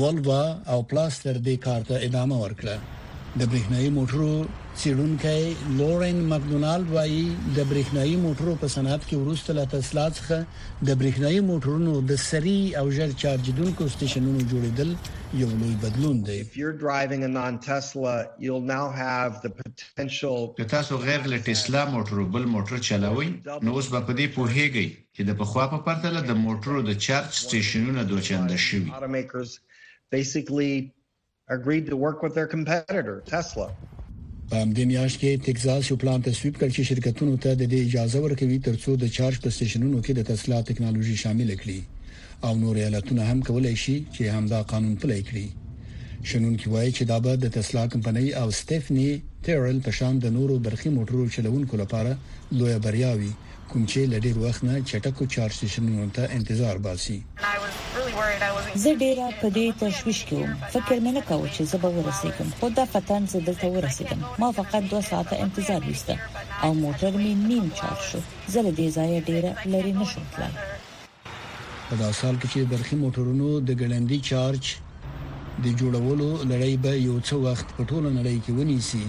والوا 0.00 0.42
او 0.74 0.80
پلاستر 0.94 1.42
د 1.50 1.58
کارته 1.68 2.02
ادامه 2.08 2.40
ورکړه 2.46 3.38
د 3.38 3.40
برېښنایی 3.44 3.94
موټرو 4.00 4.34
سیډونکې 4.80 5.38
لورن 5.78 6.18
مکډونالډ 6.30 6.86
وایي 6.96 7.24
د 7.56 7.58
برېښنایی 7.70 8.16
موټرو 8.24 8.52
په 8.60 8.66
صنعت 8.74 9.02
کې 9.08 9.16
ورسته 9.22 9.50
لا 9.58 9.64
تسلا 9.74 10.06
څخه 10.18 10.36
د 10.88 10.90
برېښنایی 11.00 11.40
موټرونو 11.50 11.92
د 12.10 12.20
سری 12.28 12.58
او 12.80 12.86
ژر 12.96 13.10
چارجیدونکو 13.22 13.82
سټیشنونو 13.94 14.40
جوړیدل 14.52 14.90
یو 15.40 15.50
لوی 15.60 15.74
بدلون 15.84 16.16
دی 16.28 16.38
که 20.60 20.64
تاسو 20.76 20.94
غیر 21.06 21.22
له 21.32 21.38
ټسلا 21.50 21.82
موټرو 21.94 22.22
بل 22.36 22.44
موټر 22.56 22.76
چلاوي 22.88 23.30
نو 23.66 23.70
اوس 23.76 23.86
به 23.92 24.00
په 24.08 24.12
دې 24.18 24.26
پوهیږئ 24.36 24.88
چې 25.14 25.22
د 25.28 25.40
پخوا 25.42 25.64
په 25.74 25.78
پرتله 25.86 26.20
د 26.30 26.42
موټرو 26.46 26.78
د 26.90 27.00
چارج 27.08 27.30
سټیشنونو 27.44 28.00
دوچنده 28.14 28.56
شوي 28.66 28.86
basically 30.20 30.72
agreed 31.56 31.84
to 31.92 31.96
work 32.06 32.18
with 32.24 32.32
their 32.38 32.48
competitor 32.54 33.12
Tesla 33.32 33.64
په 34.52 34.60
همدې 34.62 34.84
میاشت 34.90 35.16
کې 35.20 35.40
ټکزاس 35.44 35.84
یو 35.90 35.96
پلان 36.02 36.20
تصویب 36.28 36.54
کړ 36.60 36.68
چې 36.76 36.82
شرکتونو 36.88 37.34
ته 37.42 37.50
د 37.60 37.74
اجازه 37.84 38.18
ورکوي 38.24 38.58
ترڅو 38.66 38.90
د 39.02 39.12
چارج 39.16 39.36
په 39.44 39.48
سټیشنونو 39.56 39.98
کې 40.04 40.12
د 40.18 40.26
تسلا 40.30 40.58
ټکنالوژي 40.70 41.16
شامل 41.22 41.50
کړي 41.62 41.80
او 42.46 42.52
نور 42.64 42.74
ایالتونه 42.82 43.22
هم 43.30 43.38
کولای 43.48 43.76
شي 43.84 43.96
چې 44.14 44.22
همدا 44.36 44.60
قانون 44.72 44.94
پلی 45.04 45.18
کړي 45.28 45.46
شنن 46.28 46.54
کې 46.60 46.68
وایي 46.72 46.90
چې 46.96 47.02
دا 47.12 47.16
به 47.26 47.32
د 47.44 47.54
تسلا 47.56 47.84
کمپنۍ 47.94 48.26
او 48.40 48.46
سټيفني 48.60 49.08
ټیرل 49.46 49.76
په 49.86 49.90
شان 50.00 50.14
د 50.24 50.34
نورو 50.36 50.54
برخي 50.66 50.90
موټرو 50.98 51.22
چلونکو 51.38 51.74
لپاره 51.82 52.12
لوی 52.58 52.76
بریاوي 52.88 53.32
کوم 53.70 53.86
چې 53.90 54.00
لډیر 54.14 54.34
وخت 54.44 54.64
نه 54.70 54.74
چټکو 54.90 55.24
چارج 55.36 55.54
سټیشنونو 55.58 56.04
ته 56.20 56.30
انتظار 56.40 56.76
باسي 56.88 57.18
زه 58.82 58.90
ډیره 59.02 59.26
په 59.40 59.46
دې 59.56 59.66
تشویش 59.82 60.20
کې 60.28 60.36
وم 60.40 60.52
فکر 60.74 60.96
مې 61.04 61.10
نه 61.18 61.22
کاوه 61.28 61.48
چې 61.54 61.62
زه 61.70 61.76
به 61.82 61.88
ورسېږم 61.96 62.48
خو 62.60 62.66
دا 62.78 62.84
فتن 62.92 63.22
زه 63.32 63.38
دلته 63.48 63.66
ورسېږم 63.76 64.20
ما 64.40 64.48
فقط 64.58 64.82
2 64.92 65.00
ساعته 65.10 65.34
انتظار 65.44 65.80
وسته 65.90 66.14
او 66.64 66.70
موټر 66.82 67.12
مې 67.22 67.32
نیم 67.48 67.68
چارج 67.78 68.02
شو 68.10 68.20
زه 68.52 68.60
له 68.66 68.72
دې 68.78 68.88
ځایه 68.96 69.20
ډیره 69.30 69.50
لري 69.72 69.92
نشم 70.00 70.24
تلای 70.32 70.54
په 71.88 71.94
دا 72.02 72.10
سال 72.20 72.34
کې 72.40 72.48
چې 72.52 72.60
برخي 72.74 72.96
موټرونو 73.04 73.48
د 73.68 73.80
ګړندی 73.80 74.18
چارج 74.30 74.62
د 75.64 75.66
جوړولو 75.80 76.28
لړۍ 76.50 76.74
به 76.84 76.92
یو 77.08 77.16
څه 77.26 77.34
وخت 77.46 77.66
په 77.76 77.82
ټوله 77.90 78.08
نړۍ 78.18 78.36
کې 78.42 78.52
ونیسي 78.58 79.04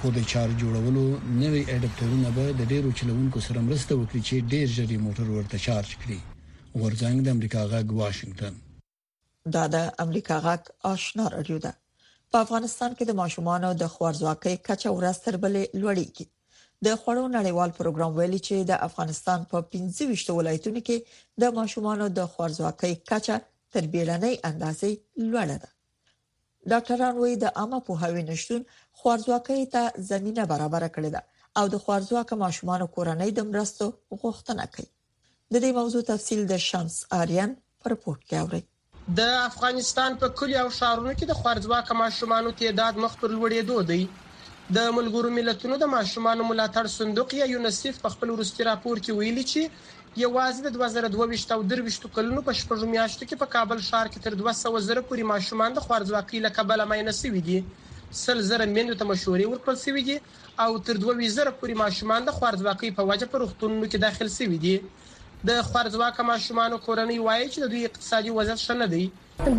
خو 0.00 0.06
د 0.16 0.28
چارج 0.32 0.54
جوړولو 0.62 1.06
نوې 1.42 1.62
اډاپټرونه 1.72 2.28
به 2.36 2.46
د 2.60 2.62
ډیرو 2.72 2.90
چلوونکو 2.98 3.38
سره 3.48 3.60
مرسته 3.68 3.92
وکړي 3.96 4.20
چې 4.28 4.36
ډیر 4.52 4.66
ژر 4.76 4.90
موټر 5.08 5.26
ورته 5.34 5.58
چارج 5.66 5.90
کړي 6.04 6.20
ورزنګ 6.82 7.18
د 7.26 7.28
امریکا 7.36 7.60
غږ 7.72 7.86
واشنگتن 8.00 8.54
دا 9.54 9.64
د 9.74 9.82
امریکا 10.04 10.36
غږ 10.46 10.62
آشنا 10.92 11.24
رادیو 11.34 11.58
ده 11.66 11.72
په 12.30 12.36
افغانستان 12.44 12.90
کې 12.96 13.04
د 13.10 13.16
ماشومانو 13.22 13.68
د 13.82 13.90
خوارځواکۍ 13.94 14.54
کچه 14.68 14.88
ورستر 14.98 15.34
بلې 15.44 15.62
لوړېږي 15.80 16.26
د 16.86 16.96
خوړو 17.02 17.24
نړیوال 17.36 17.70
پروګرام 17.78 18.12
ویلي 18.16 18.40
چې 18.46 18.54
د 18.70 18.80
افغانستان 18.88 19.40
په 19.52 19.56
25 19.74 20.32
ولایتونو 20.38 20.80
کې 20.86 20.96
د 21.44 21.52
ماشومانو 21.58 22.06
د 22.18 22.26
خوارځواکۍ 22.32 22.92
کچه 23.10 23.36
تر 23.76 23.84
بیلنۍ 23.94 24.34
اندازې 24.50 24.90
لوړه 25.26 25.56
ده 25.66 25.70
ډاکټران 26.72 27.14
وایي 27.20 27.36
د 27.44 27.54
عامه 27.60 27.78
پوهاوی 27.90 28.22
نشتون 28.32 28.62
خوارځواکۍ 28.98 29.60
ته 29.76 29.82
زمينه 30.10 30.42
برابر 30.54 30.82
کړې 30.94 31.10
ده 31.14 31.20
او 31.62 31.72
د 31.76 31.80
خوارځواکه 31.84 32.34
ماشومانو 32.44 32.86
کورنۍ 32.98 33.30
د 33.38 33.48
مرستو 33.54 33.86
غوښتنه 34.20 34.64
کوي 34.76 34.90
د 35.52 35.56
دې 35.64 35.70
موضوع 35.78 36.00
تفصیل 36.12 36.40
د 36.52 36.54
شمس 36.68 36.94
آریان 37.20 37.50
پر 37.82 37.94
پورت 38.02 38.20
کې 38.28 38.36
اوري 38.42 38.60
د 39.18 39.32
افغانستان 39.48 40.14
په 40.22 40.28
کلیو 40.38 40.60
او 40.64 40.70
شهرونو 40.76 41.12
کې 41.18 41.24
د 41.30 41.36
خوارځواکه 41.40 41.96
ماشومان 42.02 42.48
تعداد 42.60 43.00
مخ 43.04 43.16
پر 43.22 43.30
لوړېدو 43.34 43.78
دی 43.90 43.98
د 44.76 44.78
ملګرو 44.98 45.32
ملتونو 45.38 45.74
د 45.82 45.90
ماشومان 45.96 46.44
ملاتړ 46.50 46.86
صندوق 46.98 47.34
یا 47.40 47.48
یونیسف 47.52 48.00
په 48.04 48.12
خپل 48.14 48.32
وروستي 48.36 48.66
راپور 48.70 49.02
کې 49.04 49.16
ویلي 49.18 49.44
چې 49.50 50.22
یوازې 50.24 50.60
د 50.64 51.12
2022 51.12 51.56
او 51.56 51.60
23 51.74 52.10
کلونو 52.16 52.46
په 52.48 52.52
شپږو 52.60 52.90
میاشتو 52.94 53.28
کې 53.28 53.40
په 53.42 53.50
کابل 53.56 53.78
ښار 53.90 54.06
کې 54.12 54.22
تر 54.26 54.40
200 54.44 54.86
زره 54.88 55.04
پورې 55.10 55.30
ماشومان 55.34 55.70
د 55.78 55.84
خوارځواکۍ 55.88 56.38
له 56.46 56.50
کبله 56.60 56.88
ماینه 56.94 57.14
شوي 57.20 57.42
دي 57.50 57.60
سل 58.24 58.40
زره 58.50 58.72
میندو 58.74 58.98
ته 59.00 59.04
مشورې 59.12 59.44
ورکړل 59.48 59.78
شوې 59.84 60.02
دي 60.08 60.18
او 60.62 60.70
تر 60.88 60.96
2000 61.06 61.54
پورې 61.60 61.82
ماشومان 61.84 62.20
د 62.30 62.36
خوارځواکۍ 62.40 62.90
په 62.98 63.02
وجه 63.12 63.32
په 63.34 63.40
روغتونونو 63.44 63.86
کې 63.90 64.04
داخل 64.08 64.28
شوي 64.40 64.60
دي 64.66 64.76
د 65.48 65.50
خورځواک 65.68 66.18
ماشومان 66.26 66.72
او 66.74 66.78
کورنۍ 66.84 67.16
وایي 67.24 67.48
چې 67.54 67.58
د 67.62 67.66
دوی 67.72 67.80
اقتصادي 67.86 68.30
وضعیت 68.36 68.60
ښه 68.66 68.76
نه 68.82 68.86
دی 68.92 69.04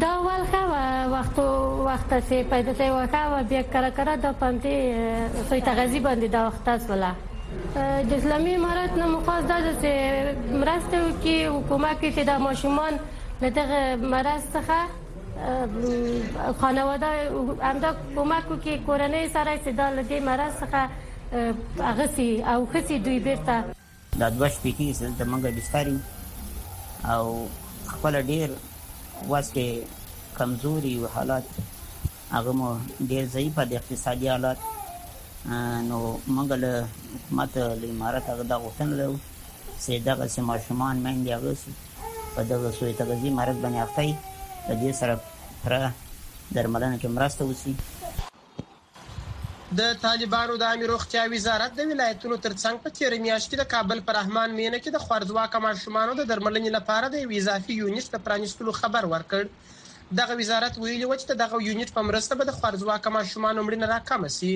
دا 0.03 0.13
ولخه 0.27 0.61
وخت 1.11 1.41
وخت 1.87 2.13
سي 2.29 2.39
پیدا 2.53 2.73
ته 2.79 2.95
وکا 2.95 3.21
و 3.33 3.41
بیا 3.51 3.61
کرا 3.75 3.91
کرا 3.99 4.15
د 4.23 4.33
پنځه 4.39 5.43
سوی 5.51 5.61
تغذی 5.67 6.01
باندې 6.07 6.33
دا 6.37 6.41
وخت 6.47 6.71
اس 6.73 6.87
ولا 6.93 7.11
د 8.09 8.11
اسلامي 8.17 8.55
امارات 8.61 8.97
نه 9.01 9.11
مقاصد 9.13 9.69
د 9.85 9.87
مرسته 10.63 10.95
کی 11.27 11.37
حکومت 11.59 12.01
کې 12.01 12.15
چې 12.17 12.27
د 12.31 12.43
ماشومان 12.47 12.99
له 13.45 13.53
دغه 13.61 13.79
مرز 14.17 14.49
څخه 14.59 16.43
خانواده 16.65 17.15
همدا 17.63 17.95
کومک 18.17 18.51
کوي 18.51 18.81
کورنۍ 18.89 19.31
سره 19.37 19.57
چې 19.63 19.79
د 19.79 19.97
لدې 20.01 20.19
مرز 20.33 20.53
څخه 20.67 21.81
اغسی 21.95 22.29
او 22.51 22.57
خسي 22.73 22.95
دوی 23.09 23.19
بیرته 23.31 23.83
دا 24.21 24.27
دوه 24.35 24.47
شپې 24.55 24.71
کې 24.77 24.85
چې 24.97 25.03
د 25.17 25.21
منګه 25.31 25.49
بستاري 25.57 25.97
او 27.13 27.23
خپل 27.93 28.13
ډیر 28.31 28.49
واسکه 29.31 29.65
کمزوري 30.37 30.93
او 30.99 31.05
حالات 31.15 31.45
هغه 32.35 32.51
مو 32.59 32.69
ډیر 33.09 33.23
ضعیف 33.35 33.55
د 33.69 33.73
اقتصادي 33.79 34.27
حالات 34.35 34.59
نو 35.89 35.99
منګل 36.35 36.63
حکومت 37.15 37.49
له 37.81 37.87
امارات 37.95 38.25
هغه 38.31 38.43
د 38.51 38.53
غوښتن 38.63 38.89
له 38.99 39.05
چې 39.83 39.91
دغه 40.07 40.25
سیمه 40.35 40.55
شومان 40.67 40.95
مې 41.03 41.13
دی 41.25 41.31
هغه 41.37 41.51
چې 41.61 41.69
په 42.35 42.41
دغه 42.51 42.67
سوې 42.77 42.93
تغذیه 43.01 43.31
مرګ 43.39 43.55
باندې 43.63 43.79
اخته 43.85 44.05
د 44.67 44.71
دې 44.81 44.91
سره 44.99 45.13
پر 45.63 45.73
درملنه 46.55 46.97
کې 47.01 47.07
مرسته 47.17 47.41
وسی 47.49 47.73
د 49.79 49.83
طالبانو 50.05 50.53
د 50.59 50.63
امیر 50.73 50.89
روغتیا 50.93 51.21
وزارت 51.35 51.71
د 51.77 51.85
ولایتونو 51.91 52.35
ترڅنګ 52.45 52.75
په 52.83 52.89
تیر 52.97 53.13
میاشت 53.25 53.47
کې 53.51 53.57
د 53.61 53.65
کابل 53.73 53.99
پر 54.09 54.13
رحمان 54.17 54.49
مینه 54.59 54.77
کې 54.83 54.89
د 54.95 54.99
خوارځواکه 55.05 55.61
ماشومانو 55.65 56.11
د 56.19 56.23
درملنې 56.29 56.71
لپاره 56.75 57.05
د 57.15 57.33
اضافي 57.39 57.75
یونټ 57.81 58.05
د 58.13 58.21
پرانیستلو 58.27 58.71
خبر 58.79 59.09
ورکړ 59.13 60.11
دغه 60.19 60.37
وزارت 60.41 60.73
ویلي 60.83 61.07
و 61.09 61.15
چې 61.23 61.41
دغه 61.43 61.61
یونټ 61.67 61.95
په 61.97 62.05
مرسته 62.09 62.37
به 62.41 62.47
د 62.51 62.57
خوارځواکه 62.59 63.15
ماشومانو 63.17 63.63
مړینه 63.67 63.91
راکمه 63.93 64.29
شي 64.37 64.53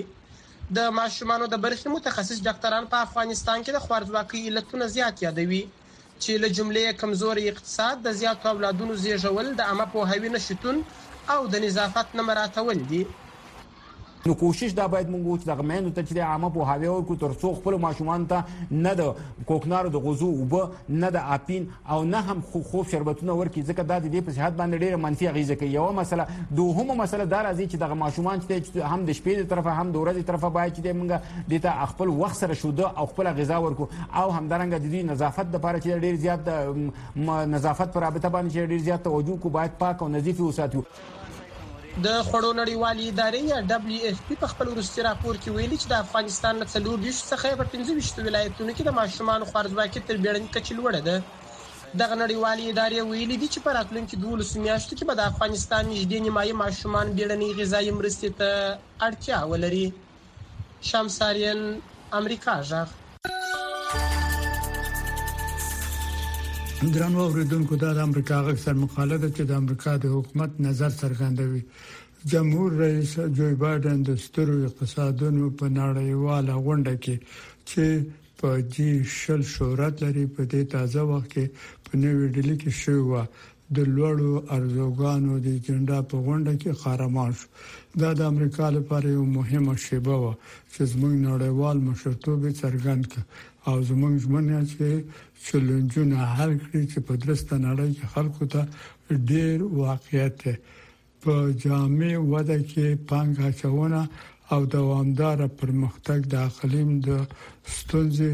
د 0.80 0.92
ماشومانو 1.02 1.50
د 1.56 1.64
برخې 1.66 1.96
متخصص 1.98 2.42
ډاکټران 2.50 2.90
په 2.94 3.06
افغانستان 3.08 3.64
کې 3.64 3.72
د 3.74 3.86
خوارځواکۍ 3.86 4.42
علتونه 4.54 4.90
زیات 4.98 5.24
یادوي 5.28 5.62
چې 5.70 6.44
له 6.46 6.56
جملې 6.58 7.00
کمزوري 7.06 7.50
اقتصاد 7.54 8.06
د 8.10 8.18
زیاتو 8.22 8.52
اولادونو 8.54 9.02
زیږول 9.08 9.52
د 9.62 9.68
عامه 9.72 9.90
پوهاوي 9.98 10.30
نشټون 10.36 10.86
او 11.38 11.42
د 11.58 11.66
نظافت 11.68 12.16
نه 12.22 12.32
مراتول 12.32 12.88
دي 12.94 13.04
نو 14.28 14.34
کوشش 14.40 14.72
دا 14.78 14.88
باید 14.94 15.10
مونږ 15.10 15.24
وکړو 15.26 15.40
چې 15.42 15.50
دغه 15.50 15.64
مېندو 15.68 15.92
ته 15.98 16.04
چې 16.08 16.24
عامه 16.30 16.48
په 16.56 16.66
هاوی 16.70 16.88
ورکړو 16.94 17.20
ترڅو 17.20 17.52
خپل 17.58 17.76
ماشومان 17.84 18.24
ته 18.32 18.80
نه 18.88 18.92
د 19.02 19.28
کوکنارو 19.52 19.92
د 19.94 20.02
غوزو 20.06 20.32
اوبه 20.38 20.96
نه 21.04 21.12
د 21.16 21.28
اپین 21.36 21.68
او 21.96 22.00
نه 22.10 22.20
هم 22.32 22.42
خو 22.50 22.62
خوب 22.72 22.90
شربتونه 22.94 23.38
ورکړي 23.42 23.70
ځکه 23.70 23.86
دا 23.92 24.00
د 24.06 24.12
دې 24.16 24.26
په 24.30 24.36
صحت 24.40 24.58
باندې 24.58 24.82
ډېره 24.84 25.02
منفي 25.06 25.30
اغیزه 25.32 25.56
کوي 25.62 25.70
یو 25.76 25.86
مسله 26.00 26.26
دوهمه 26.60 26.98
مسله 27.04 27.28
دا 27.36 27.40
راځي 27.48 27.66
چې 27.72 27.86
دغه 27.86 27.98
ماشومان 28.02 28.44
چې 28.46 28.90
هم 28.96 29.06
د 29.12 29.16
شپې 29.20 29.40
د 29.42 29.48
طرفه 29.54 29.72
هم 29.80 29.94
د 29.96 30.04
ورځې 30.04 30.30
طرفه 30.32 30.50
باید 30.58 30.74
چې 30.74 31.00
مونږ 31.04 31.46
د 31.56 31.64
ته 31.68 31.90
خپل 31.94 32.12
وخت 32.24 32.40
سره 32.44 32.58
شوده 32.66 32.90
او 33.00 33.06
خپل 33.14 33.30
غذا 33.40 33.62
ورکو 33.68 33.88
او 33.94 34.26
همدارنګه 34.40 34.82
د 34.82 34.90
دې 34.96 35.10
نظافت 35.14 35.48
د 35.54 35.56
لپاره 35.60 35.80
چې 35.80 36.04
ډېر 36.06 36.16
زیات 36.26 37.48
نظافت 37.56 37.96
پر 37.98 38.06
رابطه 38.08 38.34
باندې 38.36 38.70
ډېر 38.74 38.86
زیات 38.90 39.10
توجه 39.10 39.40
کو 39.48 39.54
باید 39.60 39.80
پاک 39.86 40.06
او 40.06 40.10
نظیف 40.18 40.44
وساتو 40.48 40.86
د 42.06 42.08
خړو 42.28 42.50
نړیوالې 42.62 43.04
ادارې 43.10 43.40
یا 43.52 43.58
دبليو 43.72 44.06
ایف 44.08 44.20
پی 44.28 44.36
په 44.42 44.48
خپل 44.52 44.68
وروستي 44.74 45.00
راپور 45.08 45.34
کې 45.44 45.54
ویلي 45.56 45.78
چې 45.82 45.88
د 45.90 45.96
افغانستان 46.04 46.54
له 46.62 46.66
څلور 46.74 46.96
دیش 47.06 47.18
څخه 47.32 47.58
په 47.62 47.66
15 47.74 48.28
ولایتونو 48.28 48.72
کې 48.76 48.84
د 48.88 48.94
ماشومان 49.00 49.42
خوارځواکي 49.50 50.00
تر 50.08 50.18
بیړنۍ 50.24 50.48
کچې 50.54 50.74
لوړه 50.80 51.02
ده 51.08 51.16
دغه 52.02 52.16
نړیوالې 52.24 52.66
ادارې 52.72 53.06
ویلي 53.10 53.38
دي 53.42 53.48
چې 53.54 53.64
په 53.66 53.76
راتلونکي 53.78 54.22
12 54.24 54.64
میاشتو 54.68 54.94
کې 54.98 55.08
به 55.10 55.16
د 55.22 55.28
افغانستان 55.32 55.84
نږدې 55.96 56.18
نیمایي 56.28 56.54
ماشومان 56.64 57.14
بیړنۍ 57.18 57.50
غذایي 57.60 57.92
مرستې 58.00 58.30
ته 58.40 58.52
اړتیا 59.08 59.38
ولري 59.52 59.86
شمساریان 60.92 61.62
امریکا 62.22 62.56
ژغ 62.72 62.99
درنو 66.84 67.20
اوریدونکو 67.22 67.76
دا 67.76 67.90
د 67.96 67.98
امریکا 68.10 68.36
غږ 68.44 68.58
سر 68.66 68.74
مقاله 68.82 69.16
ده 69.24 69.30
چې 69.30 69.44
د 69.48 69.52
امریکا 69.62 69.96
د 70.04 70.12
حکومت 70.12 70.52
نظر 70.66 70.90
څرګندوي 70.90 71.62
جمهور 72.34 72.72
رئیس 72.82 73.16
جوی 73.40 73.56
بایدن 73.64 74.04
د 74.10 74.16
سترو 74.26 74.56
اقتصادونو 74.68 75.50
په 75.62 75.68
نړیواله 75.80 76.54
غونډه 76.68 76.94
کې 77.06 77.68
چې 77.72 78.40
په 78.40 78.50
جی 78.74 79.04
شل 79.18 79.42
شهرت 79.56 80.04
لري 80.06 80.26
په 80.38 80.46
دې 80.52 80.64
تازه 80.76 81.04
وخت 81.10 81.30
کې 81.34 81.76
په 81.90 81.98
نوې 82.04 82.28
ډیلی 82.36 82.56
کې 82.62 82.72
شوې 82.82 83.04
و 83.06 83.26
د 83.76 83.92
لوړو 83.96 84.42
ارزوګانو 84.56 85.40
د 85.40 85.48
ایجنډا 85.56 86.00
په 86.14 86.18
غونډه 86.28 86.54
کې 86.62 86.72
قهرمان 86.86 87.32
شو 87.42 87.48
دا 88.02 88.10
د 88.20 88.22
امریکا 88.32 88.66
لپاره 88.78 89.08
یو 89.18 89.24
مهمه 89.38 89.76
شیبه 89.86 90.14
و 90.22 90.34
چې 90.74 90.82
زموږ 90.92 91.14
نړیوال 91.30 91.78
مشرتوب 91.90 92.42
څرګند 92.62 93.04
ک 93.12 93.16
او 93.70 93.78
زموږ 93.90 94.14
ژمنه 94.24 94.60
چې 94.72 94.88
چیلنجونه 95.46 96.18
حل 96.36 96.52
کړي 96.66 96.84
چې 96.92 97.00
په 97.08 97.14
درسته 97.24 97.56
نړۍ 97.68 97.92
کې 97.98 98.06
خلکو 98.14 98.44
ته 98.54 98.68
ډیر 99.32 99.56
واقعیت 99.64 100.42
په 101.24 101.34
جامع 101.66 102.14
وده 102.34 102.60
کې 102.72 102.86
پانګه 103.10 103.50
چونه 103.62 104.02
او 104.54 104.60
دوامدار 104.76 105.38
پرمختګ 105.62 106.20
د 106.34 106.36
اقلیم 106.50 106.90
د 107.08 107.10
ستونزې 107.76 108.32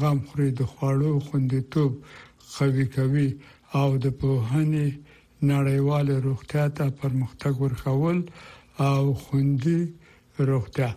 غم 0.00 0.18
خوري 0.28 0.50
د 0.60 0.62
خوړو 0.72 1.12
خوندیتوب 1.26 1.92
خوي 2.54 2.86
کوي 2.96 3.28
او 3.80 3.88
د 4.04 4.06
په 4.20 4.28
هني 4.50 4.88
نړیواله 5.42 6.14
روغتیا 6.26 6.64
ته 6.76 6.86
پرمختګ 7.02 7.54
ورکول 7.64 8.18
او 8.86 9.04
خوندي 9.24 9.78
روغتیا 10.48 10.90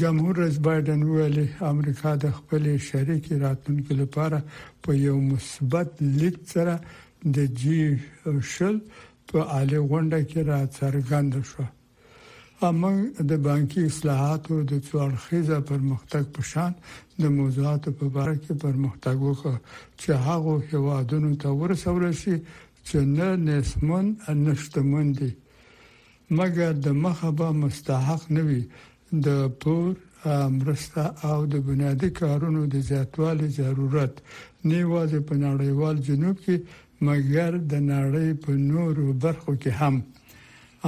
جمهور 0.00 0.34
رئیس 0.42 0.58
بایدن 0.66 1.02
ویلي 1.08 1.46
امریکا 1.72 2.10
د 2.22 2.26
خپل 2.38 2.64
شریک 2.90 3.24
راتلونکو 3.44 3.92
لپاره 4.02 4.38
په 4.82 4.90
یو 5.06 5.16
مثبت 5.32 5.90
لید 6.20 6.38
سره 6.54 6.74
د 7.36 7.52
جی 7.64 7.78
شل 8.52 8.76
په 9.28 9.40
اړه 9.60 9.78
غونډه 9.88 10.20
کې 10.30 10.40
را 10.48 10.60
څرګند 10.78 11.32
شو 11.52 11.64
امم 12.68 12.96
د 13.30 13.44
بانکي 13.50 13.80
اصلاحاتو 13.92 14.54
د 14.74 14.84
څوارخیزه 14.90 15.58
پرمختګ 15.70 16.24
په 16.36 16.42
شان 16.52 16.72
د 17.22 17.32
موضوعاتو 17.38 17.88
په 17.98 18.04
اړه 18.22 18.34
کې 18.42 18.52
پرمختګ 18.64 19.16
وکړ 19.22 19.54
چې 20.00 20.10
هغه 20.26 20.54
هوادونو 20.72 21.30
ته 21.44 21.48
ورسول 21.62 22.02
شي 22.22 22.36
چې 22.86 22.98
نه 23.16 23.28
نسمن 23.48 24.06
نشتمن 24.46 25.08
دي 25.18 25.30
مګر 26.38 26.70
د 26.84 26.86
مخه 27.02 27.30
به 27.38 27.48
مستحق 27.62 28.22
نه 28.36 28.42
وي 28.48 28.62
د 29.26 29.28
پور 29.62 29.88
مرسته 30.58 31.04
او 31.28 31.38
د 31.52 31.54
بنیادی 31.68 32.10
کارونو 32.20 32.60
د 32.66 32.74
زیاتوالي 32.88 33.48
ضرورت 33.60 34.14
نه 34.68 34.78
واځي 34.92 35.20
په 35.28 35.34
نړیوال 35.46 35.96
جنوب 36.08 36.36
کې 36.44 36.56
مګر 37.08 37.50
د 37.72 37.74
نړۍ 37.92 38.30
په 38.42 38.50
نورو 38.72 39.04
برخو 39.24 39.52
کې 39.62 39.70
هم 39.80 39.94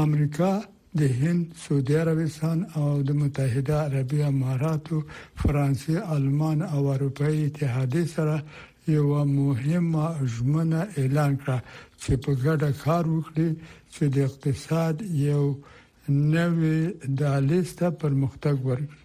امریکا 0.04 0.52
د 0.98 1.00
هند 1.20 1.42
سعودي 1.62 1.94
عربستان 2.04 2.58
او 2.78 2.88
د 3.08 3.10
متحده 3.22 3.74
عربی 3.86 4.20
اماراتو 4.32 4.96
فرانسې 5.42 5.94
آلمان 6.16 6.58
او 6.74 6.80
اروپאי 6.94 7.36
اتحادیه 7.48 8.06
سره 8.14 8.36
یو 8.88 9.10
مهمه 9.38 10.06
ژمنه 10.34 10.80
اعلان 11.00 11.32
کړه 11.42 11.58
چې 12.02 12.12
په 12.24 12.30
ګډه 12.44 12.70
کار 12.84 13.04
وکړي 13.14 13.48
چې 13.94 14.02
د 14.14 14.16
اقتصاد 14.28 14.94
یو 15.30 15.44
نوې 16.34 16.78
دالیسته 17.20 17.86
پرمختګ 18.02 18.56
ورکړي 18.68 18.98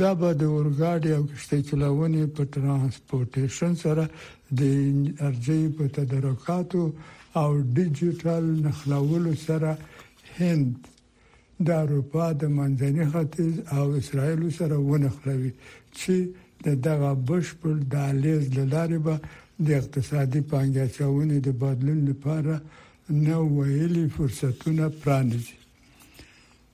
دا 0.00 0.10
به 0.18 0.28
د 0.40 0.42
اورګاډي 0.56 1.10
او 1.18 1.22
کشتۍ 1.30 1.60
چلونې 1.68 2.24
په 2.36 2.42
ترانسپورټیشن 2.54 3.72
سره 3.84 4.04
د 4.58 4.60
ارزي 5.28 5.62
په 5.78 5.84
تدارکاتو 5.96 6.82
او 7.40 7.48
ډیجیټل 7.78 8.44
نخلاولو 8.66 9.32
سره 9.46 9.70
هند 10.36 10.68
د 11.66 11.68
اروپا 11.84 12.26
د 12.42 12.52
منځني 12.58 13.04
ختیځ 13.14 13.54
او 13.76 13.84
اسرایل 14.02 14.40
سره 14.60 14.76
ونښلوي 14.90 15.52
چې 15.98 16.16
د 16.66 16.68
دغه 16.86 17.10
بشپړ 17.28 17.74
دالیز 17.94 18.42
لاره 18.72 18.98
به 19.06 19.14
د 19.64 19.66
اقتصادي 19.80 20.40
پانګچاونې 20.50 21.38
د 21.42 21.48
بدلون 21.62 22.00
لپاره 22.10 22.54
نو 23.26 23.36
ویلي 23.56 24.06
فرصتونه 24.16 24.84
پرانیزي 25.02 25.56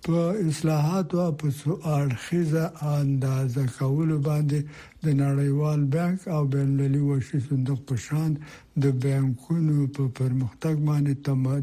په 0.07 0.19
اصلاحاتو 0.49 1.23
په 1.41 1.47
څوارخیزه 1.61 2.65
اندازه 3.01 3.65
کول 3.79 4.11
باندې 4.29 4.61
د 5.05 5.07
نړیوال 5.25 5.81
بانک 5.95 6.19
او 6.37 6.43
بینلوي 6.53 7.03
وشي 7.09 7.39
صندوق 7.49 7.81
په 7.89 7.97
شان 8.07 8.31
د 8.83 8.85
بانکونو 9.05 9.79
په 9.97 10.03
پرمختګ 10.19 10.75
باندې 10.89 11.13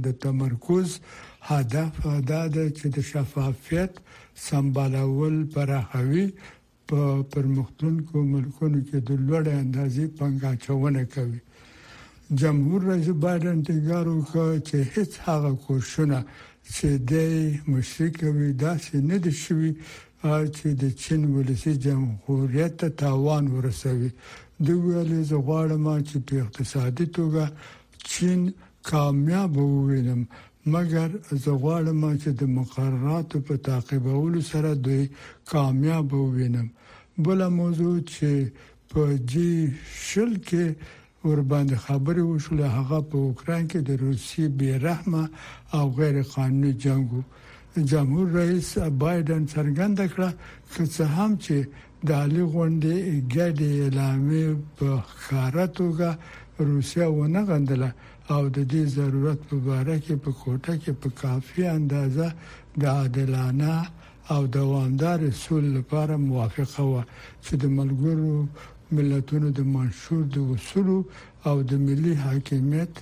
د 0.07 0.19
تمرکز 0.25 0.89
هدف 1.51 1.93
دا 2.31 2.41
ده 2.55 2.65
چې 2.77 2.85
د 2.95 2.97
شفافیت 3.11 3.93
سمبالول 4.47 5.35
پراخوي 5.53 6.27
په 6.93 7.03
پرمختلونکو 7.33 8.15
ملکونو 8.31 8.79
کې 8.87 8.97
د 9.09 9.11
لوړې 9.27 9.53
اندازې 9.63 10.05
پنګا 10.17 10.51
چونه 10.63 11.01
کوي 11.13 11.39
جمهور 12.41 12.81
رئیس 12.89 13.07
بایدن 13.23 13.57
ټینګار 13.67 14.05
وکړ 14.09 14.47
چې 14.67 14.77
هیڅ 14.93 15.11
هغه 15.27 15.51
کوشونه 15.65 16.19
چې 16.75 16.87
د 17.11 17.15
مشرک 17.73 18.15
وي 18.37 18.49
داسې 18.65 18.95
نه 19.09 19.17
دي 19.23 19.33
شوي 19.43 19.71
چې 20.57 20.67
د 20.81 20.83
چین 21.03 21.21
ولسی 21.35 21.73
جمهوریت 21.87 22.73
ته 22.83 22.89
تاوان 23.03 23.43
ورسوي 23.55 24.09
دوی 24.65 24.77
ویلي 24.85 25.21
زه 25.31 25.37
غواړم 25.47 25.83
چې 26.07 26.15
په 26.27 26.35
اقتصادي 26.45 27.07
توګه 27.17 28.05
چین 28.11 28.39
کامیاب 28.91 29.51
ووینم 29.63 30.21
مګر 30.75 31.09
زه 31.43 31.51
غواړم 31.63 31.99
چې 32.21 32.29
د 32.41 32.43
مقرراتو 32.57 33.37
په 33.47 33.53
تعقیبولو 33.67 34.41
سره 34.51 34.69
دوی 34.87 35.03
کامیاب 35.55 36.13
ووینم 36.19 36.67
بل 37.25 37.47
موضوع 37.47 37.99
چې 38.09 38.51
په 38.93 39.17
جی 39.31 39.49
شل 40.07 40.33
کې 40.47 40.75
ور 41.29 41.41
باندې 41.51 41.75
خبرې 41.85 42.23
وشول 42.25 42.59
هغه 42.75 42.99
په 43.11 43.17
اوکران 43.27 43.67
کې 43.71 43.79
د 43.87 43.89
روسي 44.03 44.45
بې 44.57 44.73
رحمه 44.85 45.23
او 45.77 45.83
غیر 45.99 46.17
قانوني 46.35 46.73
جنگو 46.85 47.21
جمهور 47.91 48.27
رئیس 48.39 48.69
بایدن 49.03 49.43
څرګند 49.53 49.97
کړ 50.13 50.21
چې 50.93 51.03
هم 51.15 51.31
چې 51.43 51.57
د 52.07 52.09
علي 52.21 52.43
غونډې 52.53 52.95
ګډې 53.33 53.69
اعلانې 53.83 54.47
په 54.77 54.87
خاراتوګه 55.23 56.11
روسیا 56.71 57.05
ونه 57.17 57.41
غندله 57.49 57.89
او 58.33 58.41
د 58.55 58.57
دې 58.71 58.83
ضرورت 58.97 59.39
په 59.49 59.71
اړه 59.79 59.95
کې 60.05 60.15
په 60.23 60.29
کوټه 60.41 60.75
کې 60.81 60.91
په 61.01 61.07
کافي 61.23 61.63
اندازه 61.77 62.27
د 62.81 62.83
عادلانه 62.97 63.73
او 64.29 64.47
دوامدار 64.47 65.19
اصول 65.27 65.63
لپاره 65.77 66.15
موافقه 66.15 66.83
و 66.83 67.01
چې 67.45 67.51
د 67.63 67.65
ملګرو 67.77 68.35
ملتونو 68.95 69.47
د 69.57 69.61
منشور 69.73 70.23
د 70.35 70.37
اصول 70.55 70.87
او 71.49 71.55
د 71.69 71.71
ملي 71.87 72.15
حاکمیت 72.25 72.93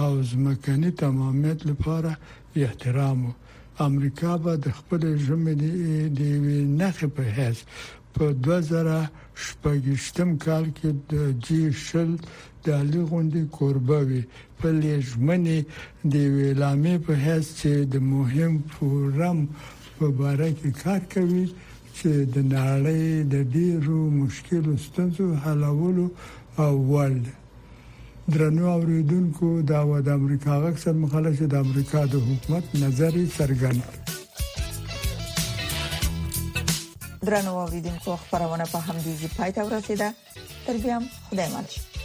او 0.00 0.10
ځمکني 0.30 0.90
تمامیت 1.04 1.58
لپاره 1.70 2.10
احترام 2.64 3.20
امریکا 3.88 4.32
به 4.42 4.52
د 4.64 4.66
خپل 4.78 5.02
ژمنې 5.26 5.72
د 6.18 6.20
نخې 6.80 7.08
په 7.16 7.22
هڅه 7.36 7.62
په 8.14 8.24
2000 8.44 9.08
شپږشتم 9.44 10.30
کال 10.46 10.64
کې 10.76 10.90
د 11.12 11.14
جی 11.46 11.62
شل 11.86 12.10
د 12.64 12.66
علی 12.80 13.02
غوندي 13.10 13.42
قربه 13.56 13.98
وی 14.08 14.22
په 14.60 14.68
لږمنې 14.82 15.58
د 16.12 16.14
ویلامې 16.36 16.94
په 17.06 17.12
هڅه 17.24 17.50
چې 17.60 17.72
د 17.92 17.96
مهم 18.14 18.52
فورم 18.74 19.38
په 19.98 20.08
باره 20.20 20.48
کې 20.60 20.70
کار 20.84 21.02
کوي 21.14 21.46
چې 21.96 22.10
د 22.34 22.36
نړۍ 22.54 23.04
د 23.34 23.36
ډیرو 23.56 23.98
مشکلو 24.20 24.72
ستونزو 24.86 25.26
حلولو 25.44 26.06
او 26.64 26.72
ول 26.92 27.16
درنو 28.34 28.64
اوریدونکو 28.76 29.48
دا 29.72 29.80
و 29.90 29.92
د 30.06 30.08
امریکا 30.20 30.52
غږ 30.64 30.76
سره 30.84 30.94
مخالفه 31.04 31.44
د 31.56 31.58
امریکا 31.66 32.00
د 32.14 32.16
حکومت 32.28 32.64
نظر 32.84 33.14
څرګند 33.40 33.82
درنو 37.26 37.52
اوریدونکو 37.64 38.10
خبرونه 38.22 38.64
په 38.72 38.78
همدې 38.86 39.12
ځای 39.20 39.30
پاتې 39.38 39.60
ورسیده 39.68 40.08
تر 40.66 40.74
بیا 40.86 40.96
خدای 41.26 41.48
ماته 41.58 41.95